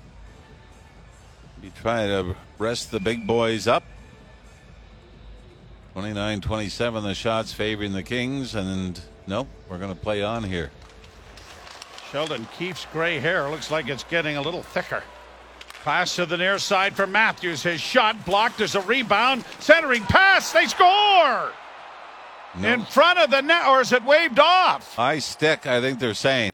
Be 1.60 1.70
trying 1.80 2.08
to 2.08 2.36
rest 2.58 2.90
the 2.90 3.00
big 3.00 3.26
boys 3.26 3.66
up. 3.66 3.84
29 5.92 6.40
27, 6.40 7.04
the 7.04 7.14
shots 7.14 7.52
favoring 7.52 7.92
the 7.92 8.02
Kings, 8.02 8.54
and 8.54 9.00
no, 9.26 9.46
we're 9.68 9.78
going 9.78 9.94
to 9.94 10.00
play 10.00 10.22
on 10.22 10.44
here. 10.44 10.70
Sheldon 12.10 12.46
Keefe's 12.58 12.86
gray 12.92 13.18
hair 13.18 13.50
looks 13.50 13.70
like 13.70 13.88
it's 13.88 14.04
getting 14.04 14.36
a 14.36 14.42
little 14.42 14.62
thicker. 14.62 15.02
Pass 15.84 16.16
to 16.16 16.26
the 16.26 16.36
near 16.36 16.58
side 16.58 16.94
for 16.94 17.06
Matthews. 17.06 17.62
His 17.62 17.80
shot 17.80 18.24
blocked. 18.24 18.58
There's 18.58 18.74
a 18.74 18.80
rebound. 18.80 19.44
Centering 19.58 20.02
pass. 20.04 20.52
They 20.52 20.66
score! 20.66 21.52
No. 22.56 22.72
In 22.72 22.84
front 22.84 23.18
of 23.18 23.30
the 23.30 23.40
net, 23.40 23.66
or 23.66 23.80
is 23.80 23.92
it 23.92 24.04
waved 24.04 24.38
off? 24.38 24.94
High 24.94 25.18
stick, 25.18 25.66
I 25.66 25.80
think 25.80 25.98
they're 25.98 26.14
saying. 26.14 26.52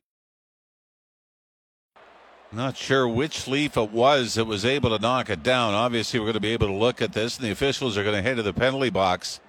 Not 2.52 2.76
sure 2.76 3.06
which 3.06 3.46
leaf 3.46 3.76
it 3.76 3.90
was 3.92 4.34
that 4.34 4.46
was 4.46 4.64
able 4.64 4.90
to 4.96 5.00
knock 5.00 5.30
it 5.30 5.42
down. 5.42 5.74
Obviously, 5.74 6.18
we're 6.18 6.24
going 6.24 6.34
to 6.34 6.40
be 6.40 6.52
able 6.52 6.66
to 6.66 6.74
look 6.74 7.00
at 7.00 7.12
this, 7.12 7.36
and 7.36 7.46
the 7.46 7.52
officials 7.52 7.96
are 7.96 8.02
going 8.02 8.16
to 8.16 8.22
head 8.22 8.38
to 8.38 8.42
the 8.42 8.52
penalty 8.52 8.90
box 8.90 9.40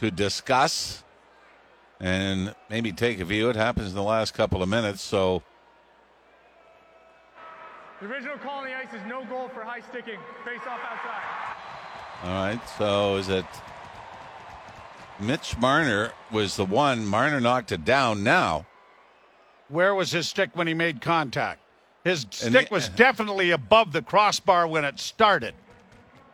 to 0.00 0.10
discuss 0.10 1.02
and 2.00 2.54
maybe 2.68 2.92
take 2.92 3.20
a 3.20 3.24
view. 3.24 3.48
It 3.50 3.56
happens 3.56 3.88
in 3.90 3.94
the 3.94 4.02
last 4.02 4.34
couple 4.34 4.62
of 4.62 4.68
minutes, 4.68 5.02
so 5.02 5.42
The 8.00 8.06
original 8.06 8.36
call 8.38 8.58
on 8.60 8.64
the 8.66 8.74
ice 8.74 8.92
is 8.92 9.00
no 9.06 9.24
goal 9.24 9.48
for 9.48 9.62
high 9.62 9.80
sticking. 9.80 10.18
Face 10.44 10.60
off 10.68 10.80
outside. 10.90 12.24
all 12.24 12.30
right. 12.30 12.60
So 12.78 13.16
is 13.16 13.28
it 13.28 13.46
Mitch 15.18 15.56
Marner 15.58 16.12
was 16.30 16.56
the 16.56 16.64
one? 16.66 17.06
Marner 17.06 17.40
knocked 17.40 17.72
it 17.72 17.84
down. 17.84 18.22
Now 18.22 18.66
Where 19.68 19.94
was 19.94 20.12
his 20.12 20.28
stick 20.28 20.50
when 20.54 20.66
he 20.66 20.74
made 20.74 21.00
contact? 21.00 21.60
His 22.04 22.24
And 22.24 22.34
stick 22.34 22.68
the- 22.68 22.74
was 22.74 22.88
definitely 22.90 23.50
above 23.50 23.92
the 23.92 24.02
crossbar 24.02 24.66
when 24.68 24.84
it 24.84 25.00
started. 25.00 25.54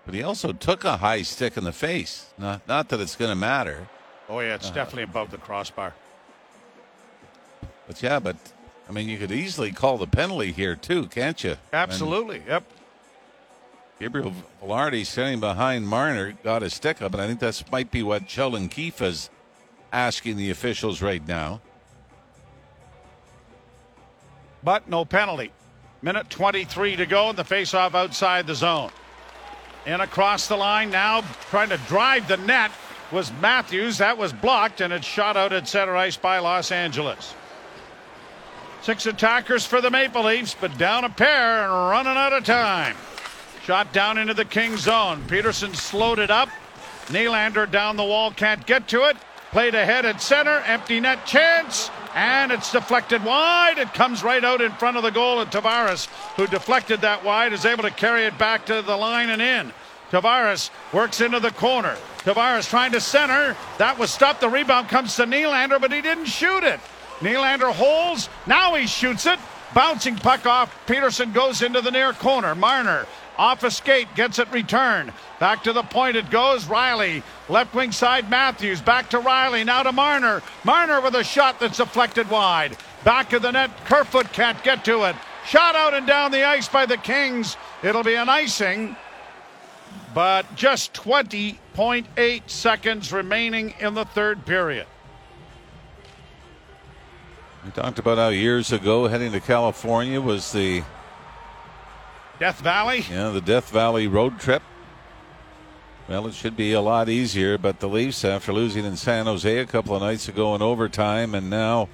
But 0.05 0.15
he 0.15 0.23
also 0.25 0.53
took 0.53 0.83
a 0.85 0.97
high 0.97 1.23
stick 1.23 1.57
in 1.57 1.63
the 1.63 1.73
face. 1.73 2.27
Not, 2.37 2.67
not 2.67 2.89
that 2.89 3.01
it's 3.01 3.15
going 3.15 3.31
to 3.31 3.37
matter. 3.37 3.89
Oh, 4.33 4.41
yeah, 4.41 4.55
it's 4.55 4.65
Uh-huh. 4.67 4.75
definitely 4.75 5.03
above 5.03 5.31
the 5.31 5.37
crossbar. 5.37 5.93
But 7.87 8.03
yeah, 8.03 8.19
but 8.19 8.37
I 8.89 8.93
mean, 8.93 9.07
you 9.11 9.19
could 9.19 9.31
easily 9.31 9.73
call 9.73 9.99
the 9.99 10.07
penalty 10.07 10.53
here 10.53 10.75
too, 10.75 11.07
can't 11.09 11.45
you? 11.45 11.57
Absolutely. 11.71 12.43
Yep. 12.49 12.65
Gabriel 14.01 14.33
Vilardi 14.63 15.05
standing 15.05 15.39
behind 15.39 15.87
Marner 15.87 16.33
got 16.43 16.63
his 16.63 16.73
stick 16.73 17.03
up, 17.03 17.13
and 17.13 17.21
I 17.23 17.27
think 17.27 17.41
that 17.41 17.63
might 17.71 17.91
be 17.91 18.03
what 18.03 18.29
Sheldon 18.31 18.71
Keefe 18.71 19.03
is 19.03 19.29
asking 19.93 20.39
the 20.39 20.49
officials 20.51 21.03
right 21.03 21.27
now. 21.29 21.61
But 24.65 24.89
no 24.89 25.05
penalty. 25.05 25.53
Minute 26.01 26.31
23 26.31 26.97
to 26.97 27.07
go, 27.07 27.29
and 27.29 27.39
the 27.39 27.45
faceoff 27.45 27.95
outside 27.95 28.47
the 28.47 28.55
zone. 28.55 28.91
And 29.85 30.01
across 30.01 30.49
the 30.49 30.57
line 30.57 30.91
now, 30.91 31.21
trying 31.51 31.69
to 31.69 31.77
drive 31.87 32.27
the 32.29 32.39
net 32.39 32.71
was 33.13 33.33
Matthews. 33.41 33.99
That 33.99 34.19
was 34.19 34.33
blocked, 34.33 34.81
and 34.81 34.93
it's 34.93 35.07
shot 35.07 35.37
out 35.37 35.53
at 35.53 35.69
center 35.69 35.95
ice 35.97 36.17
by 36.17 36.39
Los 36.39 36.73
Angeles. 36.73 37.35
Six 38.83 39.07
attackers 39.07 39.65
for 39.65 39.81
the 39.81 39.91
Maple 39.91 40.25
Leafs, 40.25 40.57
but 40.61 40.77
down 40.77 41.05
a 41.05 41.09
pair 41.09 41.63
and 41.63 41.73
running 41.91 42.17
out 42.17 42.33
of 42.33 42.45
time. 42.45 42.97
Shot 43.65 43.93
down 43.93 44.19
into 44.19 44.35
the 44.35 44.45
King 44.45 44.77
zone. 44.77 45.23
Petersen 45.29 45.73
slowed 45.73 46.19
it 46.19 46.31
up. 46.31 46.49
Nylander 47.07 47.71
down 47.71 47.97
the 47.97 48.05
wall, 48.05 48.33
can't 48.33 48.67
get 48.67 48.89
to 48.89 49.09
it. 49.09 49.17
Played 49.53 49.75
ahead 49.75 50.07
at 50.07 50.21
center, 50.21 50.61
empty 50.67 50.99
net 50.99 51.27
chance, 51.27 51.91
and 52.15 52.51
it's 52.51 52.73
deflected 52.73 53.23
wide. 53.23 53.79
It 53.79 53.93
comes 53.93 54.25
right 54.25 54.43
out 54.43 54.61
in 54.61 54.73
front 54.73 54.97
of 54.97 55.03
the 55.03 55.11
goal, 55.11 55.41
and 55.41 55.51
Tavares, 55.51 56.07
who 56.37 56.47
deflected 56.47 57.03
that 57.03 57.23
wide, 57.23 57.53
is 57.53 57.67
able 57.67 57.83
to 57.83 57.91
carry 57.91 58.25
it 58.25 58.37
back 58.39 58.67
to 58.67 58.83
the 58.83 58.97
line 58.97 59.29
and 59.29 59.43
in. 59.43 59.73
Tavares 60.13 60.69
works 60.93 61.23
into 61.23 61.41
the 61.41 61.51
corner. 61.53 61.97
Tavares 62.19 62.69
trying 62.69 62.93
to 62.93 63.01
center. 63.01 63.57
That 63.79 63.99
was 63.99 64.11
stopped. 64.11 64.43
The 64.43 64.49
rebound 64.49 64.89
comes 64.89 65.17
to 65.17 65.25
Nylander, 65.25 65.81
but 65.81 65.91
he 65.91 66.03
didn't 66.03 66.27
shoot 66.27 66.63
it. 66.63 66.79
Nylander 67.21 67.73
holds. 67.73 68.29
Now 68.47 68.75
he 68.75 68.87
shoots 68.87 69.25
it. 69.25 69.39
Bouncing 69.75 70.17
puck 70.17 70.45
off. 70.45 70.79
Petersen 70.87 71.33
goes 71.33 71.63
into 71.63 71.81
the 71.81 71.91
near 71.91 72.13
corner. 72.13 72.55
Marner 72.55 73.07
off 73.39 73.63
a 73.63 73.71
skate, 73.71 74.15
gets 74.15 74.39
it 74.39 74.53
returned. 74.53 75.13
Back 75.41 75.63
to 75.65 75.73
the 75.73 75.83
point 75.83 76.17
it 76.17 76.31
goes. 76.31 76.67
Rielly, 76.67 77.23
left 77.49 77.75
wing 77.75 77.91
side 77.91 78.29
Matthews. 78.29 78.83
Back 78.83 79.09
to 79.11 79.19
Rielly. 79.19 79.65
Now 79.65 79.83
to 79.83 79.93
Marner. 79.93 80.43
Marner 80.63 81.01
with 81.01 81.15
a 81.15 81.25
shot 81.25 81.59
that's 81.59 81.79
deflected 81.79 82.29
wide. 82.29 82.77
Back 83.03 83.33
of 83.33 83.41
the 83.41 83.51
net. 83.51 83.71
Kerfoot 83.87 84.31
can't 84.35 84.63
get 84.63 84.85
to 84.85 85.05
it. 85.05 85.17
Shot 85.47 85.75
out 85.75 85.95
and 85.95 86.07
down 86.07 86.31
the 86.31 86.45
ice 86.45 86.69
by 86.69 86.85
the 86.85 86.99
Kings. 86.99 87.57
It'll 87.83 88.05
be 88.05 88.15
an 88.15 88.29
icing. 88.29 88.95
But 90.15 90.55
just 90.55 90.93
20.8 90.95 92.51
seconds 92.51 93.13
remaining 93.13 93.75
in 93.81 93.95
the 93.95 94.05
third 94.05 94.45
period. 94.45 94.87
We 97.65 97.71
talked 97.71 97.99
about 97.99 98.19
how 98.19 98.29
years 98.29 98.73
ago 98.73 99.07
heading 99.07 99.33
to 99.33 99.41
California 99.41 100.21
was 100.21 100.51
the 100.53 100.83
Death 102.41 102.61
Valley. 102.61 103.05
Yeah, 103.09 103.31
the 103.31 103.41
Death 103.41 103.71
Valley 103.71 104.07
road 104.09 104.41
trip. 104.41 104.63
Well, 106.09 106.27
it 106.27 106.35
should 106.35 106.57
be 106.57 106.73
a 106.73 106.81
lot 106.81 107.09
easier, 107.09 107.57
but 107.57 107.79
the 107.79 107.89
Leafs, 107.89 108.25
after 108.25 108.53
losing 108.53 108.85
in 108.85 108.97
San 108.97 109.27
Jose 109.27 109.59
a 109.59 109.65
couple 109.65 109.95
of 109.95 110.03
nights 110.03 110.29
ago 110.29 110.55
in 110.57 110.61
overtime, 110.61 111.35
and 111.37 111.49
now 111.49 111.89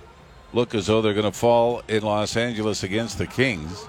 look 0.55 0.75
as 0.75 0.87
though 0.87 1.03
they're 1.03 1.13
going 1.13 1.31
to 1.31 1.39
fall 1.39 1.83
in 1.87 2.03
Los 2.03 2.35
Angeles 2.37 2.83
against 2.83 3.19
the 3.19 3.27
Kings. 3.27 3.87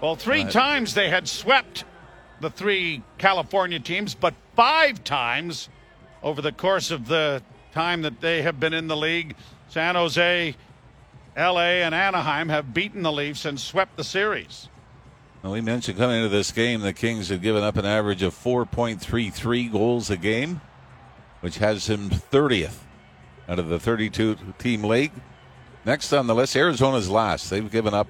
Well, 0.00 0.16
three 0.16 0.42
Right. 0.42 0.50
times 0.52 0.94
they 0.94 1.08
had 1.08 1.28
swept 1.28 1.84
the 2.40 2.50
three 2.50 3.02
California 3.18 3.78
teams, 3.78 4.14
but 4.14 4.34
five 4.56 5.04
times 5.04 5.68
over 6.22 6.42
the 6.42 6.52
course 6.52 6.90
of 6.90 7.06
the 7.08 7.42
time 7.72 8.02
that 8.02 8.20
they 8.20 8.42
have 8.42 8.58
been 8.58 8.74
in 8.74 8.88
the 8.88 8.96
league, 8.96 9.36
San 9.68 9.94
Jose, 9.94 10.54
LA, 11.36 11.60
and 11.60 11.94
Anaheim 11.94 12.48
have 12.48 12.74
beaten 12.74 13.02
the 13.02 13.12
Leafs 13.12 13.44
and 13.44 13.58
swept 13.58 13.96
the 13.96 14.04
series. 14.04 14.68
Well, 15.42 15.52
we 15.52 15.60
mentioned 15.60 15.96
coming 15.96 16.16
into 16.16 16.28
this 16.28 16.52
game, 16.52 16.80
the 16.80 16.92
Kings 16.92 17.28
had 17.30 17.40
given 17.40 17.62
up 17.62 17.76
an 17.76 17.86
average 17.86 18.22
of 18.22 18.34
4.33 18.34 19.72
goals 19.72 20.10
a 20.10 20.16
game, 20.16 20.60
which 21.40 21.58
has 21.58 21.86
them 21.86 22.10
30th 22.10 22.80
out 23.48 23.58
of 23.58 23.68
the 23.68 23.78
32 23.78 24.36
team 24.58 24.84
league. 24.84 25.12
Next 25.86 26.12
on 26.12 26.26
the 26.26 26.34
list, 26.34 26.54
Arizona's 26.56 27.08
last. 27.08 27.48
They've 27.48 27.70
given 27.70 27.94
up 27.94 28.08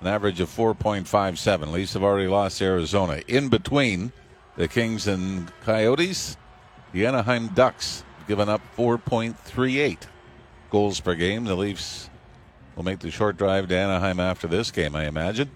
an 0.00 0.06
average 0.06 0.40
of 0.40 0.48
4.57. 0.48 1.72
Leafs 1.72 1.94
have 1.94 2.02
already 2.02 2.28
lost 2.28 2.60
Arizona. 2.60 3.22
In 3.28 3.48
between 3.48 4.12
the 4.56 4.68
Kings 4.68 5.06
and 5.06 5.50
Coyotes, 5.64 6.36
the 6.92 7.06
Anaheim 7.06 7.48
Ducks 7.48 8.04
given 8.26 8.48
up 8.48 8.60
4.38 8.76 9.98
goals 10.70 11.00
per 11.00 11.14
game. 11.14 11.44
The 11.44 11.56
Leafs 11.56 12.10
will 12.76 12.84
make 12.84 12.98
the 12.98 13.10
short 13.10 13.36
drive 13.36 13.68
to 13.68 13.76
Anaheim 13.76 14.20
after 14.20 14.46
this 14.46 14.70
game, 14.70 14.96
I 14.96 15.06
imagine. 15.06 15.50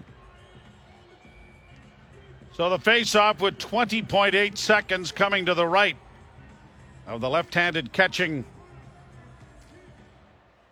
So 2.53 2.69
the 2.69 2.79
face-off 2.79 3.39
with 3.41 3.57
20.8 3.57 4.57
seconds 4.57 5.11
coming 5.11 5.45
to 5.45 5.53
the 5.53 5.65
right 5.65 5.95
of 7.07 7.21
the 7.21 7.29
left-handed 7.29 7.93
catching, 7.93 8.43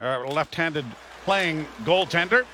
uh, 0.01 0.19
left-handed 0.27 0.85
playing 1.23 1.65
goaltender. 1.83 2.45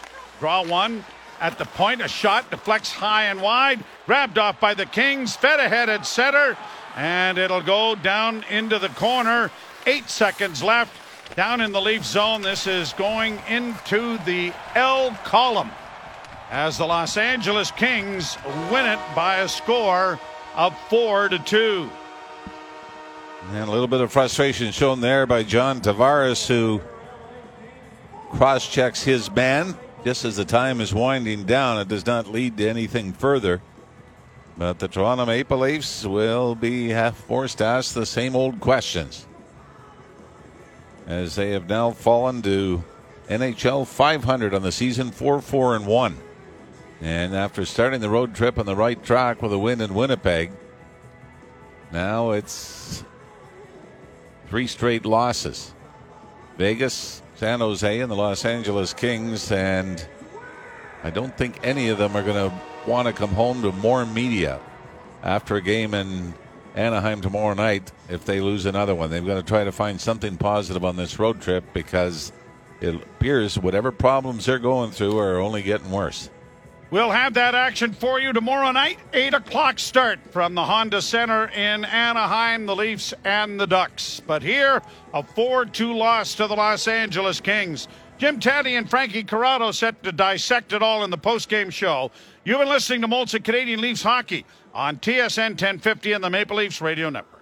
Draw 0.43 0.65
one 0.65 1.05
at 1.39 1.57
the 1.57 1.63
point. 1.63 2.01
A 2.01 2.07
shot 2.09 2.51
deflects 2.51 2.91
high 2.91 3.27
and 3.27 3.41
wide. 3.41 3.81
Grabbed 4.05 4.37
off 4.37 4.59
by 4.59 4.73
the 4.73 4.85
Kings. 4.85 5.37
Fed 5.37 5.61
ahead 5.61 5.87
at 5.87 6.05
center. 6.05 6.57
And 6.97 7.37
it'll 7.37 7.61
go 7.61 7.95
down 7.95 8.43
into 8.49 8.77
the 8.77 8.89
corner. 8.89 9.51
Eight 9.85 10.09
seconds 10.09 10.61
left. 10.61 10.91
Down 11.37 11.61
in 11.61 11.71
the 11.71 11.79
Leaf 11.79 12.03
zone. 12.03 12.41
This 12.41 12.67
is 12.67 12.91
going 12.91 13.39
into 13.47 14.17
the 14.25 14.51
L 14.75 15.11
column 15.23 15.71
as 16.51 16.77
the 16.77 16.85
Los 16.85 17.15
Angeles 17.15 17.71
Kings 17.71 18.37
win 18.69 18.85
it 18.85 18.99
by 19.15 19.37
a 19.37 19.47
score 19.47 20.19
of 20.55 20.77
four 20.89 21.29
to 21.29 21.39
two. 21.39 21.89
And 23.51 23.69
a 23.69 23.71
little 23.71 23.87
bit 23.87 24.01
of 24.01 24.11
frustration 24.11 24.73
shown 24.73 24.99
there 24.99 25.25
by 25.25 25.43
John 25.43 25.79
Tavares, 25.79 26.45
who 26.45 26.81
cross 28.31 28.69
checks 28.69 29.01
his 29.01 29.31
man 29.31 29.77
just 30.03 30.25
as 30.25 30.35
the 30.35 30.45
time 30.45 30.81
is 30.81 30.93
winding 30.93 31.45
down. 31.45 31.79
It 31.79 31.87
does 31.87 32.05
not 32.05 32.27
lead 32.27 32.57
to 32.57 32.67
anything 32.67 33.13
further. 33.13 33.61
But 34.57 34.79
the 34.79 34.87
Toronto 34.87 35.25
Maple 35.25 35.59
Leafs 35.59 36.05
will 36.05 36.53
be 36.55 36.89
half 36.89 37.17
forced 37.17 37.57
to 37.57 37.65
ask 37.65 37.93
the 37.93 38.05
same 38.05 38.35
old 38.35 38.59
questions 38.59 39.25
as 41.07 41.35
they 41.35 41.51
have 41.51 41.67
now 41.67 41.91
fallen 41.91 42.41
to 42.43 42.83
NHL 43.29 43.87
500 43.87 44.53
on 44.53 44.61
the 44.61 44.71
season, 44.71 45.11
4 45.11 45.41
4 45.41 45.75
and 45.75 45.87
1. 45.87 46.17
And 47.01 47.35
after 47.35 47.65
starting 47.65 47.99
the 47.99 48.09
road 48.09 48.35
trip 48.35 48.57
on 48.57 48.65
the 48.65 48.75
right 48.75 49.01
track 49.03 49.41
with 49.41 49.51
a 49.51 49.57
win 49.57 49.81
in 49.81 49.93
Winnipeg, 49.93 50.51
now 51.91 52.31
it's 52.31 53.03
three 54.47 54.67
straight 54.67 55.05
losses 55.05 55.73
Vegas, 56.57 57.22
San 57.43 57.59
Jose, 57.59 57.99
and 57.99 58.09
the 58.09 58.15
Los 58.15 58.45
Angeles 58.45 58.93
Kings. 58.93 59.51
And 59.51 60.07
I 61.03 61.09
don't 61.09 61.35
think 61.35 61.59
any 61.61 61.89
of 61.89 61.97
them 61.97 62.15
are 62.15 62.23
going 62.23 62.49
to 62.49 62.55
want 62.87 63.09
to 63.09 63.13
come 63.13 63.31
home 63.31 63.63
to 63.63 63.73
more 63.73 64.05
media 64.05 64.61
after 65.21 65.57
a 65.57 65.61
game 65.61 65.93
in 65.93 66.33
Anaheim 66.73 67.19
tomorrow 67.19 67.53
night 67.53 67.91
if 68.07 68.23
they 68.23 68.39
lose 68.39 68.65
another 68.65 68.95
one. 68.95 69.09
They've 69.09 69.25
got 69.25 69.35
to 69.35 69.43
try 69.43 69.65
to 69.65 69.73
find 69.73 69.99
something 69.99 70.37
positive 70.37 70.85
on 70.85 70.95
this 70.95 71.19
road 71.19 71.41
trip 71.41 71.65
because 71.73 72.31
it 72.79 72.95
appears 72.95 73.59
whatever 73.59 73.91
problems 73.91 74.45
they're 74.45 74.57
going 74.57 74.91
through 74.91 75.19
are 75.19 75.39
only 75.39 75.63
getting 75.63 75.91
worse. 75.91 76.29
We'll 76.93 77.09
have 77.09 77.33
that 77.33 77.55
action 77.55 77.91
for 77.91 78.19
you 78.19 78.33
tomorrow 78.33 78.71
night, 78.71 78.99
8 79.13 79.33
o'clock 79.33 79.79
start 79.79 80.19
from 80.29 80.53
the 80.53 80.63
Honda 80.63 81.01
Center 81.01 81.47
in 81.47 81.85
Anaheim, 81.85 82.67
the 82.67 82.75
Leafs 82.75 83.15
and 83.25 83.59
the 83.59 83.65
Ducks. 83.65 84.19
But 84.19 84.43
here, 84.43 84.79
a 85.11 85.23
4 85.23 85.65
2 85.65 85.91
loss 85.91 86.35
to 86.35 86.45
the 86.45 86.53
Los 86.53 86.87
Angeles 86.87 87.41
Kings. 87.41 87.87
Jim 88.19 88.39
Tatti 88.39 88.75
and 88.75 88.87
Frankie 88.87 89.23
Corrado 89.23 89.71
set 89.71 90.03
to 90.03 90.11
dissect 90.11 90.71
it 90.71 90.83
all 90.83 91.03
in 91.03 91.09
the 91.09 91.17
postgame 91.17 91.71
show. 91.71 92.11
You've 92.43 92.59
been 92.59 92.69
listening 92.69 93.01
to 93.01 93.07
Molson 93.07 93.43
Canadian 93.43 93.81
Leafs 93.81 94.03
Hockey 94.03 94.45
on 94.71 94.97
TSN 94.97 95.53
1050 95.53 96.11
and 96.11 96.23
the 96.23 96.29
Maple 96.29 96.57
Leafs 96.57 96.79
Radio 96.79 97.09
Network. 97.09 97.32